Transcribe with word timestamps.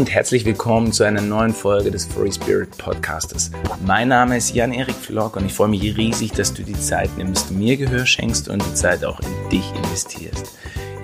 und 0.00 0.10
herzlich 0.10 0.46
willkommen 0.46 0.92
zu 0.92 1.04
einer 1.04 1.20
neuen 1.20 1.52
Folge 1.52 1.90
des 1.90 2.06
Free 2.06 2.32
Spirit 2.32 2.70
Podcastes. 2.78 3.50
Mein 3.84 4.08
Name 4.08 4.38
ist 4.38 4.54
Jan-Erik 4.54 4.94
Flock 4.94 5.36
und 5.36 5.44
ich 5.44 5.52
freue 5.52 5.68
mich 5.68 5.94
riesig, 5.94 6.32
dass 6.32 6.54
du 6.54 6.62
die 6.62 6.72
Zeit 6.72 7.10
nimmst, 7.18 7.50
mir 7.50 7.76
Gehör 7.76 8.06
schenkst 8.06 8.48
und 8.48 8.64
die 8.64 8.72
Zeit 8.72 9.04
auch 9.04 9.20
in 9.20 9.50
dich 9.50 9.70
investierst. 9.74 10.52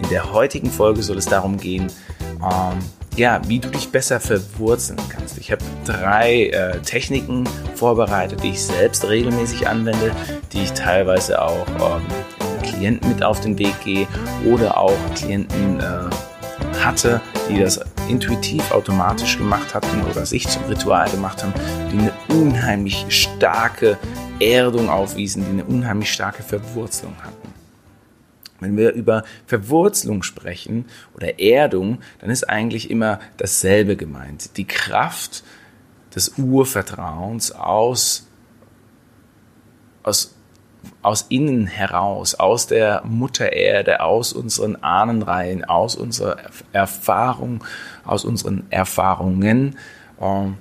In 0.03 0.09
der 0.09 0.33
heutigen 0.33 0.71
Folge 0.71 1.03
soll 1.03 1.19
es 1.19 1.27
darum 1.27 1.59
gehen, 1.59 1.93
ähm, 2.43 2.79
ja, 3.17 3.43
wie 3.47 3.59
du 3.59 3.69
dich 3.69 3.91
besser 3.91 4.19
verwurzeln 4.19 4.99
kannst. 5.11 5.37
Ich 5.37 5.53
habe 5.53 5.63
drei 5.85 6.47
äh, 6.47 6.79
Techniken 6.79 7.47
vorbereitet, 7.75 8.43
die 8.43 8.53
ich 8.53 8.63
selbst 8.63 9.07
regelmäßig 9.07 9.69
anwende, 9.69 10.11
die 10.55 10.63
ich 10.63 10.73
teilweise 10.73 11.43
auch 11.43 11.67
ähm, 11.69 12.63
Klienten 12.63 13.11
mit 13.11 13.23
auf 13.23 13.41
den 13.41 13.59
Weg 13.59 13.79
gehe 13.85 14.09
oder 14.47 14.79
auch 14.79 14.97
Klienten 15.15 15.81
äh, 15.81 16.83
hatte, 16.83 17.21
die 17.51 17.61
das 17.61 17.79
intuitiv 18.09 18.71
automatisch 18.71 19.39
gemacht 19.39 19.75
hatten 19.75 20.03
oder 20.05 20.27
sich 20.27 20.49
zum 20.49 20.65
Ritual 20.65 21.11
gemacht 21.11 21.43
haben, 21.43 21.53
die 21.93 21.99
eine 21.99 22.13
unheimlich 22.29 23.07
starke 23.09 23.99
Erdung 24.41 24.89
aufwiesen, 24.89 25.45
die 25.45 25.51
eine 25.51 25.65
unheimlich 25.65 26.13
starke 26.13 26.43
Verwurzelung 26.43 27.17
hatten. 27.23 27.55
Wenn 28.61 28.77
wir 28.77 28.93
über 28.93 29.25
Verwurzelung 29.47 30.23
sprechen 30.23 30.87
oder 31.15 31.39
Erdung, 31.39 31.99
dann 32.21 32.31
ist 32.31 32.49
eigentlich 32.49 32.91
immer 32.91 33.21
dasselbe 33.37 33.97
gemeint. 33.97 34.57
Die 34.57 34.67
Kraft 34.67 35.45
des 36.15 36.39
Urvertrauens 36.39 37.53
aus, 37.53 38.27
aus, 40.03 40.36
aus 41.03 41.27
innen 41.29 41.67
heraus, 41.67 42.35
aus 42.35 42.67
der 42.67 43.03
Mutter 43.05 43.53
Erde, 43.53 44.01
aus 44.01 44.33
unseren 44.33 44.77
Ahnenreihen, 44.77 45.65
aus 45.65 45.97
unserer 45.97 46.37
Erfahrung, 46.73 47.65
aus 48.05 48.25
unseren 48.25 48.65
Erfahrungen. 48.71 49.77
Ähm, 50.21 50.57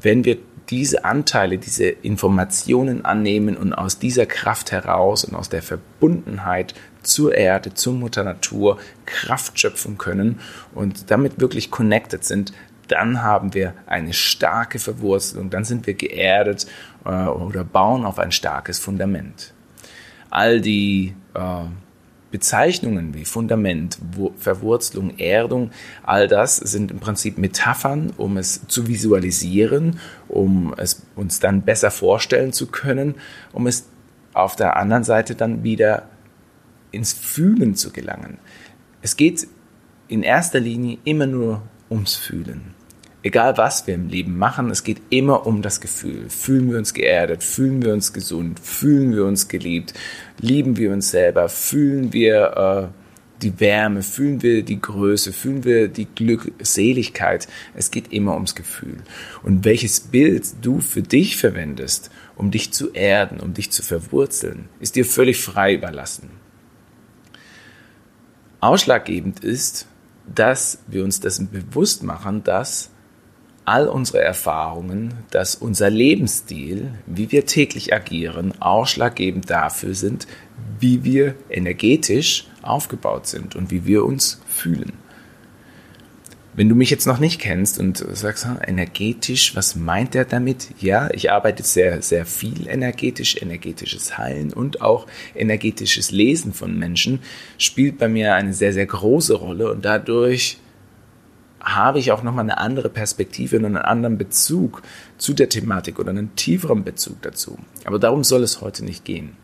wenn 0.00 0.24
wir 0.24 0.38
diese 0.70 1.04
Anteile, 1.04 1.58
diese 1.58 1.84
Informationen 1.84 3.04
annehmen 3.04 3.56
und 3.56 3.74
aus 3.74 3.98
dieser 3.98 4.26
Kraft 4.26 4.72
heraus 4.72 5.24
und 5.24 5.34
aus 5.34 5.48
der 5.48 5.62
Verbundenheit 5.62 6.74
zur 7.02 7.34
Erde, 7.34 7.74
zur 7.74 7.94
Mutter 7.94 8.24
Natur 8.24 8.78
Kraft 9.04 9.58
schöpfen 9.58 9.98
können 9.98 10.40
und 10.74 11.10
damit 11.10 11.40
wirklich 11.40 11.70
connected 11.70 12.24
sind, 12.24 12.52
dann 12.88 13.22
haben 13.22 13.54
wir 13.54 13.74
eine 13.86 14.12
starke 14.12 14.78
Verwurzelung, 14.78 15.50
dann 15.50 15.64
sind 15.64 15.86
wir 15.86 15.94
geerdet 15.94 16.66
äh, 17.04 17.26
oder 17.26 17.64
bauen 17.64 18.04
auf 18.04 18.18
ein 18.18 18.32
starkes 18.32 18.78
Fundament. 18.78 19.52
All 20.30 20.60
die 20.60 21.14
äh, 21.34 21.64
Bezeichnungen 22.32 23.12
wie 23.14 23.26
Fundament, 23.26 23.98
Verwurzelung, 24.38 25.18
Erdung, 25.18 25.70
all 26.02 26.26
das 26.28 26.56
sind 26.56 26.90
im 26.90 26.98
Prinzip 26.98 27.36
Metaphern, 27.36 28.12
um 28.16 28.38
es 28.38 28.66
zu 28.66 28.88
visualisieren, 28.88 30.00
um 30.28 30.74
es 30.78 31.02
uns 31.14 31.40
dann 31.40 31.62
besser 31.62 31.90
vorstellen 31.90 32.54
zu 32.54 32.68
können, 32.68 33.16
um 33.52 33.66
es 33.66 33.86
auf 34.32 34.56
der 34.56 34.76
anderen 34.76 35.04
Seite 35.04 35.34
dann 35.34 35.62
wieder 35.62 36.08
ins 36.90 37.12
Fühlen 37.12 37.74
zu 37.74 37.92
gelangen. 37.92 38.38
Es 39.02 39.16
geht 39.16 39.46
in 40.08 40.22
erster 40.22 40.60
Linie 40.60 40.98
immer 41.04 41.26
nur 41.26 41.62
ums 41.92 42.16
Fühlen 42.16 42.74
egal 43.22 43.56
was 43.56 43.86
wir 43.86 43.94
im 43.94 44.08
Leben 44.08 44.36
machen, 44.36 44.70
es 44.70 44.84
geht 44.84 45.00
immer 45.10 45.46
um 45.46 45.62
das 45.62 45.80
Gefühl. 45.80 46.28
Fühlen 46.28 46.70
wir 46.70 46.78
uns 46.78 46.94
geerdet, 46.94 47.42
fühlen 47.42 47.82
wir 47.82 47.92
uns 47.92 48.12
gesund, 48.12 48.60
fühlen 48.60 49.14
wir 49.14 49.24
uns 49.24 49.48
geliebt, 49.48 49.94
lieben 50.40 50.76
wir 50.76 50.92
uns 50.92 51.10
selber, 51.10 51.48
fühlen 51.48 52.12
wir 52.12 52.90
äh, 52.92 53.02
die 53.42 53.58
Wärme, 53.58 54.02
fühlen 54.02 54.42
wir 54.42 54.62
die 54.62 54.80
Größe, 54.80 55.32
fühlen 55.32 55.64
wir 55.64 55.88
die 55.88 56.06
Glückseligkeit. 56.06 57.48
Es 57.74 57.90
geht 57.90 58.12
immer 58.12 58.34
ums 58.34 58.54
Gefühl. 58.54 58.98
Und 59.42 59.64
welches 59.64 60.00
Bild 60.00 60.46
du 60.62 60.80
für 60.80 61.02
dich 61.02 61.36
verwendest, 61.36 62.10
um 62.36 62.50
dich 62.50 62.72
zu 62.72 62.92
erden, 62.92 63.40
um 63.40 63.52
dich 63.52 63.70
zu 63.70 63.82
verwurzeln, 63.82 64.68
ist 64.80 64.94
dir 64.94 65.04
völlig 65.04 65.40
frei 65.40 65.74
überlassen. 65.74 66.30
Ausschlaggebend 68.60 69.40
ist, 69.42 69.88
dass 70.26 70.78
wir 70.86 71.04
uns 71.04 71.20
dessen 71.20 71.50
bewusst 71.50 72.02
machen, 72.02 72.44
dass 72.44 72.90
all 73.64 73.88
unsere 73.88 74.20
Erfahrungen, 74.20 75.14
dass 75.30 75.54
unser 75.54 75.88
Lebensstil, 75.88 76.94
wie 77.06 77.30
wir 77.30 77.46
täglich 77.46 77.94
agieren, 77.94 78.52
ausschlaggebend 78.60 79.48
dafür 79.50 79.94
sind, 79.94 80.26
wie 80.80 81.04
wir 81.04 81.34
energetisch 81.48 82.48
aufgebaut 82.62 83.26
sind 83.26 83.54
und 83.54 83.70
wie 83.70 83.86
wir 83.86 84.04
uns 84.04 84.40
fühlen. 84.48 84.92
Wenn 86.54 86.68
du 86.68 86.74
mich 86.74 86.90
jetzt 86.90 87.06
noch 87.06 87.18
nicht 87.18 87.40
kennst 87.40 87.80
und 87.80 88.04
sagst, 88.12 88.46
energetisch, 88.66 89.56
was 89.56 89.74
meint 89.74 90.14
er 90.14 90.26
damit? 90.26 90.68
Ja, 90.80 91.10
ich 91.10 91.32
arbeite 91.32 91.62
sehr, 91.62 92.02
sehr 92.02 92.26
viel 92.26 92.68
energetisch, 92.68 93.40
energetisches 93.40 94.18
Heilen 94.18 94.52
und 94.52 94.82
auch 94.82 95.06
energetisches 95.34 96.10
Lesen 96.10 96.52
von 96.52 96.78
Menschen 96.78 97.20
spielt 97.56 97.96
bei 97.96 98.08
mir 98.08 98.34
eine 98.34 98.52
sehr, 98.52 98.74
sehr 98.74 98.84
große 98.84 99.34
Rolle 99.34 99.72
und 99.72 99.86
dadurch 99.86 100.58
habe 101.60 102.00
ich 102.00 102.12
auch 102.12 102.22
nochmal 102.22 102.44
eine 102.44 102.58
andere 102.58 102.90
Perspektive 102.90 103.56
und 103.56 103.64
einen 103.64 103.76
anderen 103.76 104.18
Bezug 104.18 104.82
zu 105.16 105.32
der 105.32 105.48
Thematik 105.48 105.98
oder 105.98 106.10
einen 106.10 106.36
tieferen 106.36 106.84
Bezug 106.84 107.22
dazu. 107.22 107.56
Aber 107.84 107.98
darum 107.98 108.24
soll 108.24 108.42
es 108.42 108.60
heute 108.60 108.84
nicht 108.84 109.06
gehen. 109.06 109.36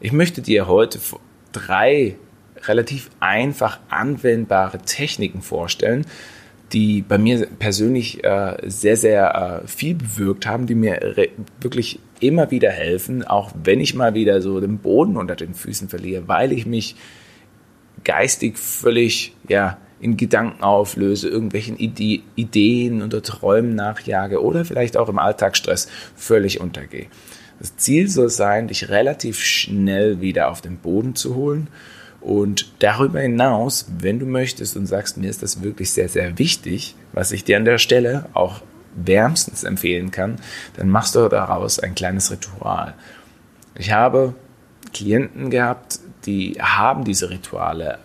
Ich 0.00 0.12
möchte 0.12 0.42
dir 0.42 0.66
heute 0.66 0.98
drei 1.52 2.16
relativ 2.66 3.10
einfach 3.20 3.80
anwendbare 3.88 4.78
Techniken 4.78 5.42
vorstellen, 5.42 6.06
die 6.72 7.02
bei 7.02 7.18
mir 7.18 7.46
persönlich 7.46 8.22
äh, 8.24 8.56
sehr, 8.66 8.96
sehr 8.96 9.62
äh, 9.64 9.66
viel 9.66 9.94
bewirkt 9.94 10.46
haben, 10.46 10.66
die 10.66 10.74
mir 10.74 11.16
wirklich 11.60 11.98
immer 12.20 12.50
wieder 12.50 12.70
helfen, 12.70 13.24
auch 13.24 13.52
wenn 13.62 13.80
ich 13.80 13.94
mal 13.94 14.14
wieder 14.14 14.42
so 14.42 14.60
den 14.60 14.78
Boden 14.78 15.16
unter 15.16 15.36
den 15.36 15.54
Füßen 15.54 15.88
verliere, 15.88 16.28
weil 16.28 16.52
ich 16.52 16.66
mich 16.66 16.96
geistig 18.04 18.58
völlig, 18.58 19.34
ja, 19.48 19.78
in 20.00 20.16
Gedanken 20.16 20.62
auflöse, 20.62 21.28
irgendwelchen 21.28 21.76
Ide 21.76 22.22
Ideen 22.36 23.02
oder 23.02 23.20
Träumen 23.22 23.74
nachjage 23.74 24.42
oder 24.42 24.64
vielleicht 24.64 24.96
auch 24.96 25.08
im 25.08 25.18
Alltagsstress 25.18 25.88
völlig 26.14 26.60
untergehe. 26.60 27.06
Das 27.58 27.76
Ziel 27.76 28.08
soll 28.08 28.28
sein, 28.28 28.68
dich 28.68 28.88
relativ 28.88 29.40
schnell 29.40 30.20
wieder 30.20 30.50
auf 30.50 30.60
den 30.60 30.76
Boden 30.76 31.16
zu 31.16 31.34
holen 31.34 31.68
und 32.20 32.72
darüber 32.80 33.20
hinaus, 33.20 33.86
wenn 33.98 34.18
du 34.18 34.26
möchtest 34.26 34.76
und 34.76 34.86
sagst, 34.86 35.16
mir 35.16 35.30
ist 35.30 35.42
das 35.42 35.62
wirklich 35.62 35.92
sehr, 35.92 36.08
sehr 36.08 36.38
wichtig, 36.38 36.96
was 37.12 37.32
ich 37.32 37.44
dir 37.44 37.56
an 37.56 37.64
der 37.64 37.78
Stelle 37.78 38.26
auch 38.34 38.62
wärmstens 38.94 39.64
empfehlen 39.64 40.10
kann, 40.10 40.36
dann 40.76 40.88
machst 40.88 41.14
du 41.14 41.28
daraus 41.28 41.78
ein 41.78 41.94
kleines 41.94 42.30
Ritual. 42.30 42.94
Ich 43.76 43.92
habe 43.92 44.34
Klienten 44.92 45.50
gehabt, 45.50 46.00
die 46.26 46.56
haben 46.60 47.04
diese 47.04 47.30
Rituale 47.30 47.98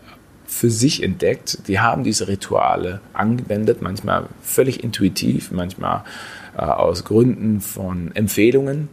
für 0.54 0.70
sich 0.70 1.04
entdeckt. 1.04 1.68
Die 1.68 1.80
haben 1.80 2.04
diese 2.04 2.28
Rituale 2.28 3.02
angewendet, 3.14 3.82
manchmal 3.82 4.28
völlig 4.42 4.84
intuitiv, 4.84 5.52
manchmal 5.52 6.04
äh, 6.56 6.62
aus 6.62 7.04
Gründen 7.04 7.60
von 7.60 8.16
Empfehlungen. 8.16 8.90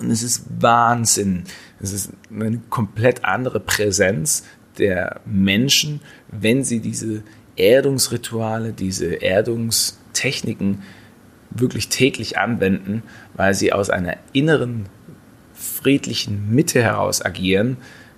Und 0.00 0.10
es 0.10 0.22
ist 0.22 0.44
Wahnsinn. 0.58 1.44
Es 1.80 1.92
ist 1.92 2.10
eine 2.30 2.60
komplett 2.70 3.24
andere 3.24 3.60
Präsenz 3.60 4.44
der 4.78 5.20
Menschen, 5.24 6.00
wenn 6.28 6.64
sie 6.64 6.80
diese 6.80 7.22
Erdungsrituale, 7.56 8.72
diese 8.72 9.14
Erdungstechniken 9.14 10.82
wirklich 11.50 11.88
täglich 11.88 12.38
anwenden, 12.38 13.02
weil 13.34 13.54
sie 13.54 13.72
aus 13.72 13.90
einer 13.90 14.16
inneren 14.32 14.86
friedlichen 15.54 16.54
Mitte 16.54 16.82
heraus 16.82 17.24
agieren, 17.24 17.76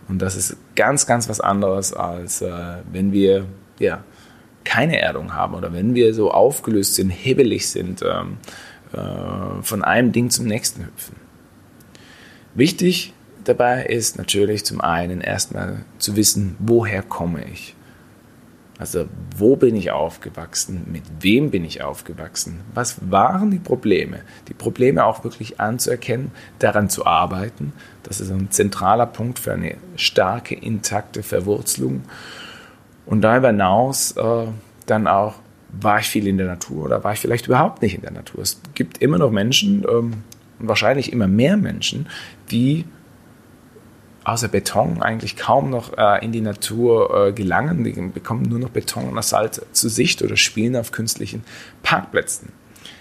und 0.08 0.20
das 0.20 0.36
ist 0.36 0.56
ganz, 0.76 1.06
ganz 1.06 1.28
was 1.28 1.40
anderes, 1.40 1.92
als 1.92 2.42
äh, 2.42 2.50
wenn 2.90 3.12
wir 3.12 3.46
ja, 3.78 4.04
keine 4.64 5.00
Erdung 5.00 5.34
haben 5.34 5.54
oder 5.54 5.72
wenn 5.72 5.94
wir 5.94 6.12
so 6.12 6.30
aufgelöst 6.30 6.96
sind, 6.96 7.10
hebelig 7.10 7.70
sind, 7.70 8.02
ähm, 8.02 8.36
äh, 8.92 9.62
von 9.62 9.82
einem 9.82 10.12
Ding 10.12 10.30
zum 10.30 10.46
nächsten 10.46 10.84
hüpfen. 10.84 11.16
Wichtig 12.54 13.14
dabei 13.44 13.84
ist 13.84 14.18
natürlich 14.18 14.64
zum 14.64 14.80
einen 14.80 15.20
erstmal 15.20 15.84
zu 15.98 16.16
wissen, 16.16 16.56
woher 16.58 17.02
komme 17.02 17.44
ich. 17.50 17.74
Also 18.78 19.06
wo 19.36 19.54
bin 19.54 19.76
ich 19.76 19.92
aufgewachsen? 19.92 20.86
Mit 20.90 21.04
wem 21.20 21.50
bin 21.50 21.64
ich 21.64 21.82
aufgewachsen? 21.82 22.60
Was 22.74 22.96
waren 23.10 23.50
die 23.50 23.58
Probleme? 23.58 24.22
Die 24.48 24.54
Probleme 24.54 25.04
auch 25.04 25.22
wirklich 25.22 25.60
anzuerkennen, 25.60 26.32
daran 26.58 26.88
zu 26.88 27.06
arbeiten. 27.06 27.72
Das 28.02 28.20
ist 28.20 28.30
ein 28.30 28.50
zentraler 28.50 29.06
Punkt 29.06 29.38
für 29.38 29.52
eine 29.52 29.76
starke, 29.94 30.54
intakte 30.54 31.22
Verwurzelung. 31.22 32.02
Und 33.06 33.20
darüber 33.20 33.48
hinaus 33.48 34.16
äh, 34.16 34.46
dann 34.86 35.06
auch, 35.06 35.34
war 35.70 36.00
ich 36.00 36.06
viel 36.06 36.26
in 36.26 36.36
der 36.36 36.48
Natur 36.48 36.84
oder 36.84 37.04
war 37.04 37.12
ich 37.12 37.20
vielleicht 37.20 37.46
überhaupt 37.46 37.82
nicht 37.82 37.94
in 37.94 38.02
der 38.02 38.10
Natur? 38.10 38.42
Es 38.42 38.60
gibt 38.74 38.98
immer 38.98 39.18
noch 39.18 39.30
Menschen, 39.30 39.86
ähm, 39.88 40.24
wahrscheinlich 40.68 41.12
immer 41.12 41.28
mehr 41.28 41.56
Menschen, 41.56 42.06
die 42.50 42.84
außer 44.24 44.48
Beton 44.48 45.02
eigentlich 45.02 45.36
kaum 45.36 45.70
noch 45.70 45.96
äh, 45.96 46.24
in 46.24 46.32
die 46.32 46.40
Natur 46.40 47.28
äh, 47.28 47.32
gelangen. 47.32 47.84
Die 47.84 47.92
bekommen 47.92 48.42
nur 48.42 48.58
noch 48.58 48.70
Beton 48.70 49.08
und 49.08 49.18
Asphalt 49.18 49.62
zu 49.72 49.88
Sicht 49.88 50.22
oder 50.22 50.36
spielen 50.36 50.76
auf 50.76 50.92
künstlichen 50.92 51.42
Parkplätzen. 51.82 52.50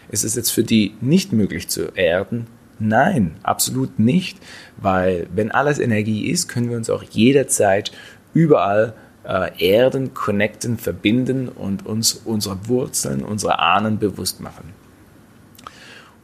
Ist 0.09 0.23
es 0.23 0.35
jetzt 0.35 0.51
für 0.51 0.63
die 0.63 0.95
nicht 0.99 1.31
möglich 1.31 1.69
zu 1.69 1.95
erden? 1.95 2.47
Nein, 2.79 3.35
absolut 3.43 3.99
nicht, 3.99 4.39
weil 4.77 5.27
wenn 5.33 5.51
alles 5.51 5.77
Energie 5.77 6.29
ist, 6.29 6.47
können 6.47 6.69
wir 6.69 6.77
uns 6.77 6.89
auch 6.89 7.03
jederzeit 7.03 7.91
überall 8.33 8.93
äh, 9.23 9.51
erden, 9.63 10.15
connecten, 10.15 10.77
verbinden 10.77 11.47
und 11.47 11.85
uns 11.85 12.13
unsere 12.25 12.67
Wurzeln, 12.67 13.23
unsere 13.23 13.59
Ahnen 13.59 13.99
bewusst 13.99 14.41
machen. 14.41 14.73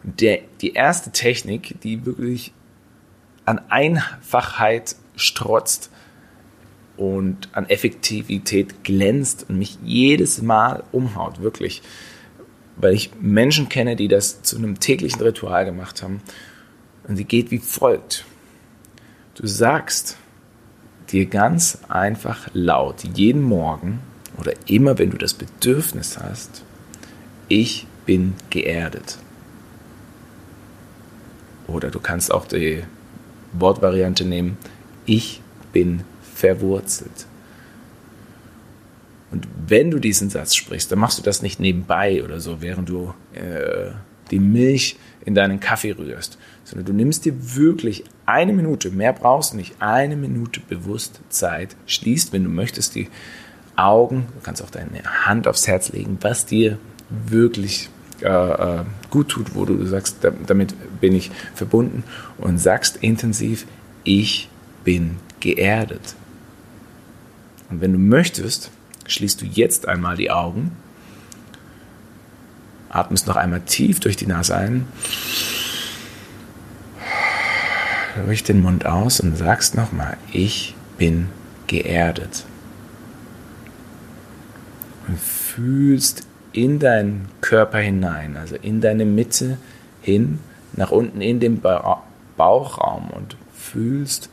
Der, 0.07 0.39
die 0.61 0.73
erste 0.73 1.11
Technik, 1.11 1.81
die 1.81 2.05
wirklich 2.05 2.53
an 3.43 3.59
Einfachheit 3.69 4.95
strotzt 5.17 5.89
und 6.95 7.49
an 7.51 7.69
Effektivität 7.69 8.83
glänzt 8.83 9.45
und 9.49 9.57
mich 9.57 9.77
jedes 9.83 10.41
Mal 10.41 10.83
umhaut, 10.91 11.41
wirklich. 11.41 11.81
Weil 12.77 12.93
ich 12.93 13.11
Menschen 13.19 13.69
kenne, 13.69 13.95
die 13.95 14.07
das 14.07 14.41
zu 14.43 14.57
einem 14.57 14.79
täglichen 14.79 15.21
Ritual 15.21 15.65
gemacht 15.65 16.01
haben. 16.03 16.21
Und 17.07 17.17
sie 17.17 17.25
geht 17.25 17.51
wie 17.51 17.59
folgt. 17.59 18.25
Du 19.35 19.45
sagst 19.45 20.17
dir 21.11 21.25
ganz 21.25 21.79
einfach 21.89 22.49
laut 22.53 23.03
jeden 23.15 23.41
Morgen 23.41 23.99
oder 24.37 24.53
immer, 24.67 24.97
wenn 24.97 25.11
du 25.11 25.17
das 25.17 25.33
Bedürfnis 25.33 26.17
hast, 26.17 26.63
ich 27.47 27.87
bin 28.05 28.33
geerdet. 28.49 29.17
Oder 31.67 31.91
du 31.91 31.99
kannst 31.99 32.33
auch 32.33 32.45
die 32.45 32.83
Wortvariante 33.53 34.25
nehmen, 34.25 34.57
ich 35.05 35.41
bin 35.73 36.03
verwurzelt. 36.35 37.27
Und 39.31 39.47
wenn 39.67 39.91
du 39.91 39.99
diesen 39.99 40.29
Satz 40.29 40.55
sprichst, 40.55 40.91
dann 40.91 40.99
machst 40.99 41.17
du 41.19 41.23
das 41.23 41.41
nicht 41.41 41.59
nebenbei 41.59 42.23
oder 42.23 42.39
so, 42.39 42.61
während 42.61 42.87
du 42.89 43.13
äh, 43.33 43.91
die 44.31 44.39
Milch 44.39 44.97
in 45.25 45.35
deinen 45.35 45.59
Kaffee 45.59 45.91
rührst, 45.91 46.37
sondern 46.63 46.85
du 46.85 46.93
nimmst 46.93 47.25
dir 47.25 47.33
wirklich 47.55 48.05
eine 48.25 48.53
Minute, 48.53 48.89
mehr 48.91 49.13
brauchst 49.13 49.53
du 49.53 49.57
nicht, 49.57 49.75
eine 49.79 50.15
Minute 50.15 50.61
bewusst 50.61 51.19
Zeit, 51.29 51.75
schließt, 51.85 52.31
wenn 52.31 52.43
du 52.43 52.49
möchtest, 52.49 52.95
die 52.95 53.09
Augen, 53.75 54.27
du 54.33 54.41
kannst 54.41 54.63
auch 54.63 54.69
deine 54.69 55.03
Hand 55.25 55.47
aufs 55.47 55.67
Herz 55.67 55.91
legen, 55.91 56.17
was 56.21 56.45
dir 56.45 56.77
wirklich 57.09 57.89
äh, 58.21 58.27
äh, 58.27 58.83
gut 59.09 59.29
tut, 59.29 59.55
wo 59.55 59.65
du 59.65 59.85
sagst, 59.85 60.17
damit 60.47 60.75
bin 60.99 61.13
ich 61.13 61.31
verbunden 61.53 62.03
und 62.37 62.57
sagst 62.57 62.97
intensiv, 62.97 63.65
ich 64.03 64.49
bin 64.83 65.17
geerdet. 65.39 66.15
Und 67.69 67.81
wenn 67.81 67.93
du 67.93 67.99
möchtest, 67.99 68.71
schließt 69.05 69.41
du 69.41 69.45
jetzt 69.45 69.87
einmal 69.87 70.17
die 70.17 70.31
Augen, 70.31 70.71
atmest 72.89 73.27
noch 73.27 73.35
einmal 73.35 73.61
tief 73.61 73.99
durch 73.99 74.15
die 74.15 74.27
Nase 74.27 74.55
ein, 74.55 74.87
durch 78.25 78.43
den 78.43 78.61
Mund 78.61 78.85
aus 78.85 79.19
und 79.19 79.37
sagst 79.37 79.75
nochmal, 79.75 80.17
ich 80.31 80.75
bin 80.97 81.29
geerdet. 81.67 82.45
Und 85.07 85.19
fühlst 85.19 86.26
in 86.57 86.79
deinen 86.79 87.27
Körper 87.39 87.77
hinein, 87.77 88.35
also 88.35 88.55
in 88.55 88.81
deine 88.81 89.05
Mitte 89.05 89.59
hin, 90.01 90.39
nach 90.73 90.89
unten 90.89 91.21
in 91.21 91.39
den 91.39 91.61
ba 91.61 92.03
Bauchraum 92.35 93.09
und 93.11 93.35
fühlst, 93.53 94.29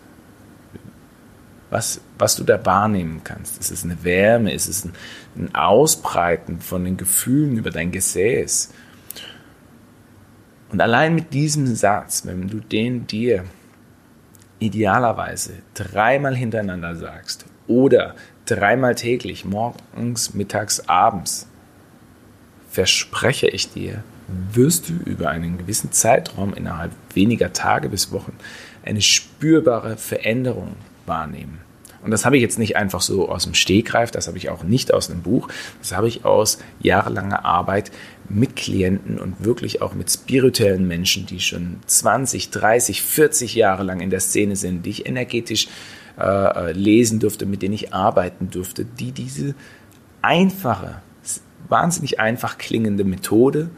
was, 1.70 2.00
was 2.18 2.36
du 2.36 2.44
da 2.44 2.64
wahrnehmen 2.64 3.22
kannst. 3.24 3.58
Ist 3.58 3.70
es 3.70 3.84
eine 3.84 4.04
Wärme? 4.04 4.52
Ist 4.52 4.68
es 4.68 4.84
ein, 4.84 4.92
ein 5.36 5.54
Ausbreiten 5.54 6.60
von 6.60 6.84
den 6.84 6.96
Gefühlen 6.96 7.56
über 7.56 7.70
dein 7.70 7.92
Gesäß? 7.92 8.72
Und 10.70 10.80
allein 10.80 11.14
mit 11.14 11.32
diesem 11.32 11.66
Satz, 11.74 12.26
wenn 12.26 12.48
du 12.48 12.60
den 12.60 13.06
dir 13.06 13.44
idealerweise 14.58 15.54
dreimal 15.72 16.36
hintereinander 16.36 16.94
sagst 16.96 17.46
oder 17.66 18.14
dreimal 18.44 18.94
täglich, 18.94 19.44
morgens, 19.44 20.34
mittags, 20.34 20.88
abends, 20.88 21.48
verspreche 22.74 23.46
ich 23.46 23.70
dir, 23.70 24.02
wirst 24.52 24.88
du 24.88 24.94
über 25.08 25.28
einen 25.30 25.58
gewissen 25.58 25.92
Zeitraum 25.92 26.54
innerhalb 26.54 26.90
weniger 27.14 27.52
Tage 27.52 27.88
bis 27.88 28.10
Wochen 28.10 28.32
eine 28.84 29.00
spürbare 29.00 29.96
Veränderung 29.96 30.74
wahrnehmen. 31.06 31.60
Und 32.02 32.10
das 32.10 32.24
habe 32.24 32.36
ich 32.36 32.42
jetzt 32.42 32.58
nicht 32.58 32.76
einfach 32.76 33.00
so 33.00 33.28
aus 33.28 33.44
dem 33.44 33.54
Stegreif, 33.54 34.10
das 34.10 34.26
habe 34.26 34.38
ich 34.38 34.50
auch 34.50 34.64
nicht 34.64 34.92
aus 34.92 35.08
einem 35.08 35.22
Buch, 35.22 35.48
das 35.78 35.92
habe 35.92 36.08
ich 36.08 36.24
aus 36.24 36.58
jahrelanger 36.80 37.44
Arbeit 37.44 37.92
mit 38.28 38.56
Klienten 38.56 39.20
und 39.20 39.44
wirklich 39.44 39.80
auch 39.80 39.94
mit 39.94 40.10
spirituellen 40.10 40.88
Menschen, 40.88 41.26
die 41.26 41.38
schon 41.38 41.76
20, 41.86 42.50
30, 42.50 43.02
40 43.02 43.54
Jahre 43.54 43.84
lang 43.84 44.00
in 44.00 44.10
der 44.10 44.20
Szene 44.20 44.56
sind, 44.56 44.84
die 44.84 44.90
ich 44.90 45.06
energetisch 45.06 45.68
äh, 46.18 46.24
äh 46.24 46.72
lesen 46.72 47.20
durfte, 47.20 47.46
mit 47.46 47.62
denen 47.62 47.74
ich 47.74 47.94
arbeiten 47.94 48.50
durfte, 48.50 48.84
die 48.84 49.12
diese 49.12 49.54
einfache 50.22 50.96
wahnsinnig 51.74 52.20
einfach 52.20 52.56
klingende 52.56 53.02
Methode 53.02 53.68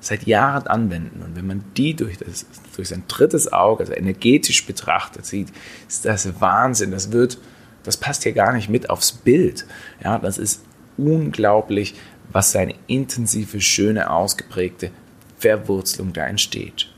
seit 0.00 0.26
Jahren 0.26 0.66
anwenden. 0.66 1.22
Und 1.22 1.36
wenn 1.36 1.46
man 1.46 1.64
die 1.76 1.94
durch, 1.94 2.18
das, 2.18 2.44
durch 2.74 2.88
sein 2.88 3.04
drittes 3.06 3.52
Auge, 3.52 3.84
also 3.84 3.92
energetisch 3.92 4.66
betrachtet, 4.66 5.24
sieht, 5.24 5.52
ist 5.88 6.04
das 6.04 6.40
Wahnsinn. 6.40 6.90
Das 6.90 7.12
wird, 7.12 7.38
das 7.84 7.96
passt 7.96 8.24
hier 8.24 8.32
gar 8.32 8.52
nicht 8.52 8.68
mit 8.68 8.90
aufs 8.90 9.12
Bild. 9.12 9.64
Ja, 10.02 10.18
das 10.18 10.38
ist 10.38 10.64
unglaublich, 10.96 11.94
was 12.32 12.50
seine 12.50 12.74
intensive, 12.88 13.60
schöne, 13.60 14.10
ausgeprägte 14.10 14.90
Verwurzelung 15.38 16.12
da 16.12 16.26
entsteht. 16.26 16.92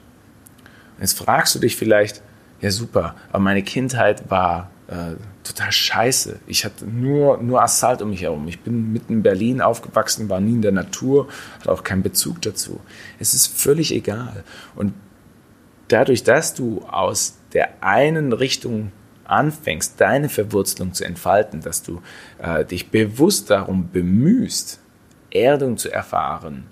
Und 0.96 1.02
jetzt 1.02 1.18
fragst 1.18 1.54
du 1.54 1.58
dich 1.58 1.76
vielleicht, 1.76 2.22
ja 2.62 2.70
super, 2.70 3.14
aber 3.28 3.40
meine 3.40 3.62
Kindheit 3.62 4.30
war 4.30 4.70
äh, 4.88 5.16
total 5.48 5.72
scheiße. 5.72 6.40
Ich 6.46 6.64
hatte 6.64 6.86
nur, 6.86 7.38
nur 7.38 7.62
Asphalt 7.62 8.02
um 8.02 8.10
mich 8.10 8.22
herum. 8.22 8.46
Ich 8.48 8.60
bin 8.60 8.92
mitten 8.92 9.14
in 9.14 9.22
Berlin 9.22 9.60
aufgewachsen, 9.60 10.28
war 10.28 10.40
nie 10.40 10.54
in 10.54 10.62
der 10.62 10.72
Natur, 10.72 11.28
hatte 11.58 11.72
auch 11.72 11.82
keinen 11.82 12.02
Bezug 12.02 12.42
dazu. 12.42 12.80
Es 13.18 13.34
ist 13.34 13.46
völlig 13.46 13.92
egal. 13.92 14.44
Und 14.76 14.94
dadurch, 15.88 16.22
dass 16.22 16.54
du 16.54 16.82
aus 16.82 17.38
der 17.52 17.82
einen 17.82 18.32
Richtung 18.32 18.92
anfängst, 19.24 20.00
deine 20.00 20.28
Verwurzelung 20.28 20.94
zu 20.94 21.04
entfalten, 21.04 21.60
dass 21.60 21.82
du 21.82 22.00
äh, 22.38 22.64
dich 22.64 22.90
bewusst 22.90 23.50
darum 23.50 23.90
bemühst, 23.90 24.80
Erdung 25.30 25.76
zu 25.76 25.90
erfahren, 25.90 26.66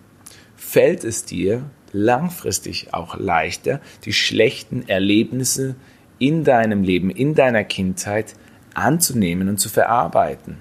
fällt 0.56 1.04
es 1.04 1.25
dir 1.25 1.71
langfristig 1.92 2.92
auch 2.95 3.18
leichter, 3.18 3.80
die 4.04 4.12
schlechten 4.12 4.88
Erlebnisse 4.88 5.76
in 6.18 6.45
deinem 6.45 6.83
Leben, 6.83 7.11
in 7.11 7.35
deiner 7.35 7.64
Kindheit 7.64 8.35
anzunehmen 8.76 9.49
und 9.49 9.59
zu 9.59 9.68
verarbeiten. 9.68 10.59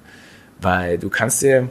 Weil 0.60 0.98
du 0.98 1.10
kannst 1.10 1.42
dir 1.42 1.70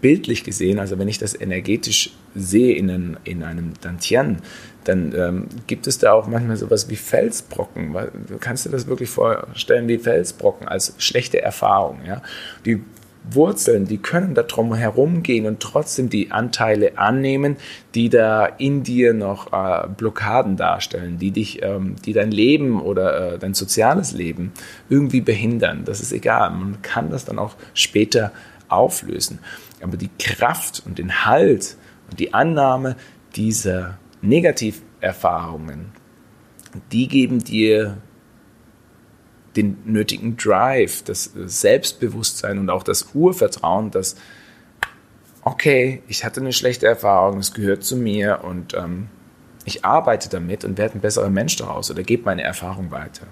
bildlich 0.00 0.44
gesehen, 0.44 0.78
also 0.78 0.98
wenn 0.98 1.08
ich 1.08 1.18
das 1.18 1.38
energetisch 1.38 2.10
sehe 2.34 2.74
in, 2.74 2.90
einem, 2.90 3.16
in 3.24 3.42
einem 3.42 3.74
Dantian, 3.80 4.42
dann 4.84 5.14
ähm, 5.16 5.46
gibt 5.66 5.86
es 5.86 5.98
da 5.98 6.12
auch 6.12 6.28
manchmal 6.28 6.56
sowas 6.56 6.88
wie 6.88 6.96
Felsbrocken. 6.96 7.94
Du 8.28 8.38
kannst 8.38 8.66
dir 8.66 8.70
das 8.70 8.86
wirklich 8.86 9.10
vorstellen 9.10 9.88
wie 9.88 9.98
Felsbrocken 9.98 10.68
als 10.68 10.94
schlechte 10.98 11.42
Erfahrung. 11.42 12.00
Ja? 12.06 12.22
Die 12.64 12.82
Wurzeln, 13.30 13.86
die 13.86 13.98
können 13.98 14.34
da 14.34 14.42
drum 14.42 14.74
herum 14.74 15.22
gehen 15.22 15.46
und 15.46 15.60
trotzdem 15.60 16.08
die 16.08 16.30
Anteile 16.30 16.98
annehmen, 16.98 17.56
die 17.94 18.08
da 18.08 18.46
in 18.46 18.82
dir 18.82 19.14
noch 19.14 19.52
äh, 19.52 19.88
Blockaden 19.88 20.56
darstellen, 20.56 21.18
die 21.18 21.30
dich, 21.30 21.62
ähm, 21.62 21.96
die 22.04 22.12
dein 22.12 22.30
Leben 22.30 22.80
oder 22.80 23.34
äh, 23.34 23.38
dein 23.38 23.54
soziales 23.54 24.12
Leben 24.12 24.52
irgendwie 24.88 25.20
behindern. 25.20 25.84
Das 25.84 26.00
ist 26.00 26.12
egal. 26.12 26.50
Man 26.50 26.82
kann 26.82 27.10
das 27.10 27.24
dann 27.24 27.38
auch 27.38 27.56
später 27.74 28.32
auflösen. 28.68 29.40
Aber 29.82 29.96
die 29.96 30.10
Kraft 30.18 30.82
und 30.86 30.98
den 30.98 31.24
Halt 31.24 31.76
und 32.10 32.20
die 32.20 32.34
Annahme 32.34 32.96
dieser 33.34 33.98
Negativerfahrungen, 34.22 35.92
die 36.92 37.08
geben 37.08 37.42
dir 37.42 37.98
den 39.56 39.78
nötigen 39.84 40.36
Drive, 40.36 41.02
das 41.04 41.32
Selbstbewusstsein 41.34 42.58
und 42.58 42.70
auch 42.70 42.82
das 42.82 43.08
Urvertrauen, 43.14 43.90
dass, 43.90 44.16
okay, 45.42 46.02
ich 46.08 46.24
hatte 46.24 46.40
eine 46.40 46.52
schlechte 46.52 46.86
Erfahrung, 46.86 47.38
es 47.38 47.54
gehört 47.54 47.84
zu 47.84 47.96
mir 47.96 48.40
und 48.44 48.74
ähm, 48.74 49.08
ich 49.64 49.84
arbeite 49.84 50.28
damit 50.28 50.64
und 50.64 50.78
werde 50.78 50.94
ein 50.94 51.00
besserer 51.00 51.28
Mensch 51.28 51.56
daraus 51.56 51.90
oder 51.90 52.04
gebe 52.04 52.24
meine 52.24 52.42
Erfahrung 52.42 52.92
weiter. 52.92 53.26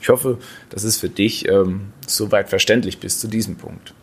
Ich 0.00 0.08
hoffe, 0.08 0.38
dass 0.70 0.82
es 0.82 0.96
für 0.96 1.10
dich 1.10 1.46
ähm, 1.48 1.92
soweit 2.06 2.48
verständlich 2.48 3.00
bis 3.00 3.20
zu 3.20 3.28
diesem 3.28 3.56
Punkt. 3.56 3.94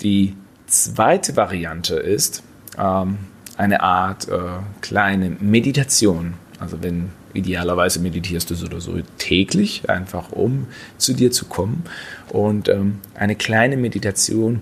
Die 0.00 0.36
zweite 0.66 1.36
Variante 1.36 1.94
ist 1.94 2.42
ähm, 2.78 3.18
eine 3.56 3.82
Art 3.82 4.28
äh, 4.28 4.38
kleine 4.82 5.30
Meditation. 5.40 6.34
Also 6.58 6.82
wenn 6.82 7.10
Idealerweise 7.32 8.00
meditierst 8.00 8.50
du 8.50 8.54
so 8.54 8.66
oder 8.66 8.80
so 8.80 8.98
täglich, 9.18 9.88
einfach 9.88 10.32
um 10.32 10.66
zu 10.98 11.14
dir 11.14 11.30
zu 11.30 11.46
kommen. 11.46 11.84
Und 12.28 12.68
ähm, 12.68 12.98
eine 13.14 13.36
kleine 13.36 13.76
Meditation 13.76 14.60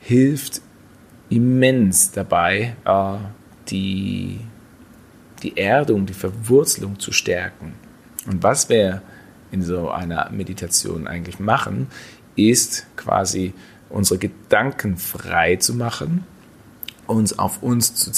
hilft 0.00 0.60
immens 1.28 2.12
dabei, 2.12 2.76
äh, 2.84 3.16
die, 3.68 4.40
die 5.42 5.56
Erdung, 5.56 6.06
die 6.06 6.14
Verwurzelung 6.14 6.98
zu 6.98 7.12
stärken. 7.12 7.74
Und 8.26 8.42
was 8.42 8.68
wir 8.68 9.02
in 9.50 9.62
so 9.62 9.90
einer 9.90 10.30
Meditation 10.30 11.06
eigentlich 11.06 11.38
machen, 11.38 11.88
ist 12.36 12.86
quasi 12.96 13.54
unsere 13.88 14.18
Gedanken 14.18 14.96
frei 14.96 15.56
zu 15.56 15.74
machen, 15.74 16.24
uns 17.06 17.38
auf 17.38 17.62
uns 17.62 17.94
zu 17.94 18.10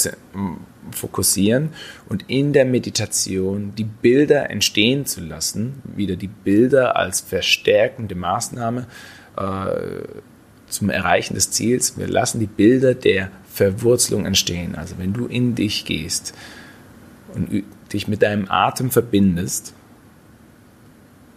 fokussieren 0.91 1.69
und 2.07 2.25
in 2.27 2.53
der 2.53 2.65
Meditation 2.65 3.73
die 3.75 3.83
Bilder 3.83 4.49
entstehen 4.49 5.05
zu 5.05 5.21
lassen, 5.21 5.81
wieder 5.95 6.15
die 6.15 6.27
Bilder 6.27 6.95
als 6.95 7.21
verstärkende 7.21 8.15
Maßnahme 8.15 8.87
äh, 9.37 10.03
zum 10.67 10.89
Erreichen 10.89 11.35
des 11.35 11.51
Ziels. 11.51 11.97
Wir 11.97 12.07
lassen 12.07 12.39
die 12.39 12.47
Bilder 12.47 12.93
der 12.93 13.31
Verwurzelung 13.51 14.25
entstehen. 14.25 14.75
Also 14.75 14.95
wenn 14.97 15.13
du 15.13 15.25
in 15.25 15.55
dich 15.55 15.85
gehst 15.85 16.33
und 17.33 17.63
dich 17.93 18.07
mit 18.07 18.21
deinem 18.21 18.49
Atem 18.49 18.91
verbindest, 18.91 19.73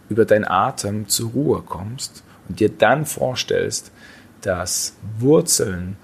über 0.09 0.25
deinen 0.25 0.45
Atem 0.45 1.09
zur 1.09 1.31
Ruhe 1.31 1.63
kommst 1.63 2.25
und 2.49 2.61
dir 2.61 2.69
dann 2.69 3.07
vorstellst, 3.07 3.93
dass 4.41 4.97
Wurzeln 5.19 5.97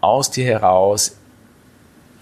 aus 0.00 0.30
dir 0.30 0.44
heraus 0.44 1.16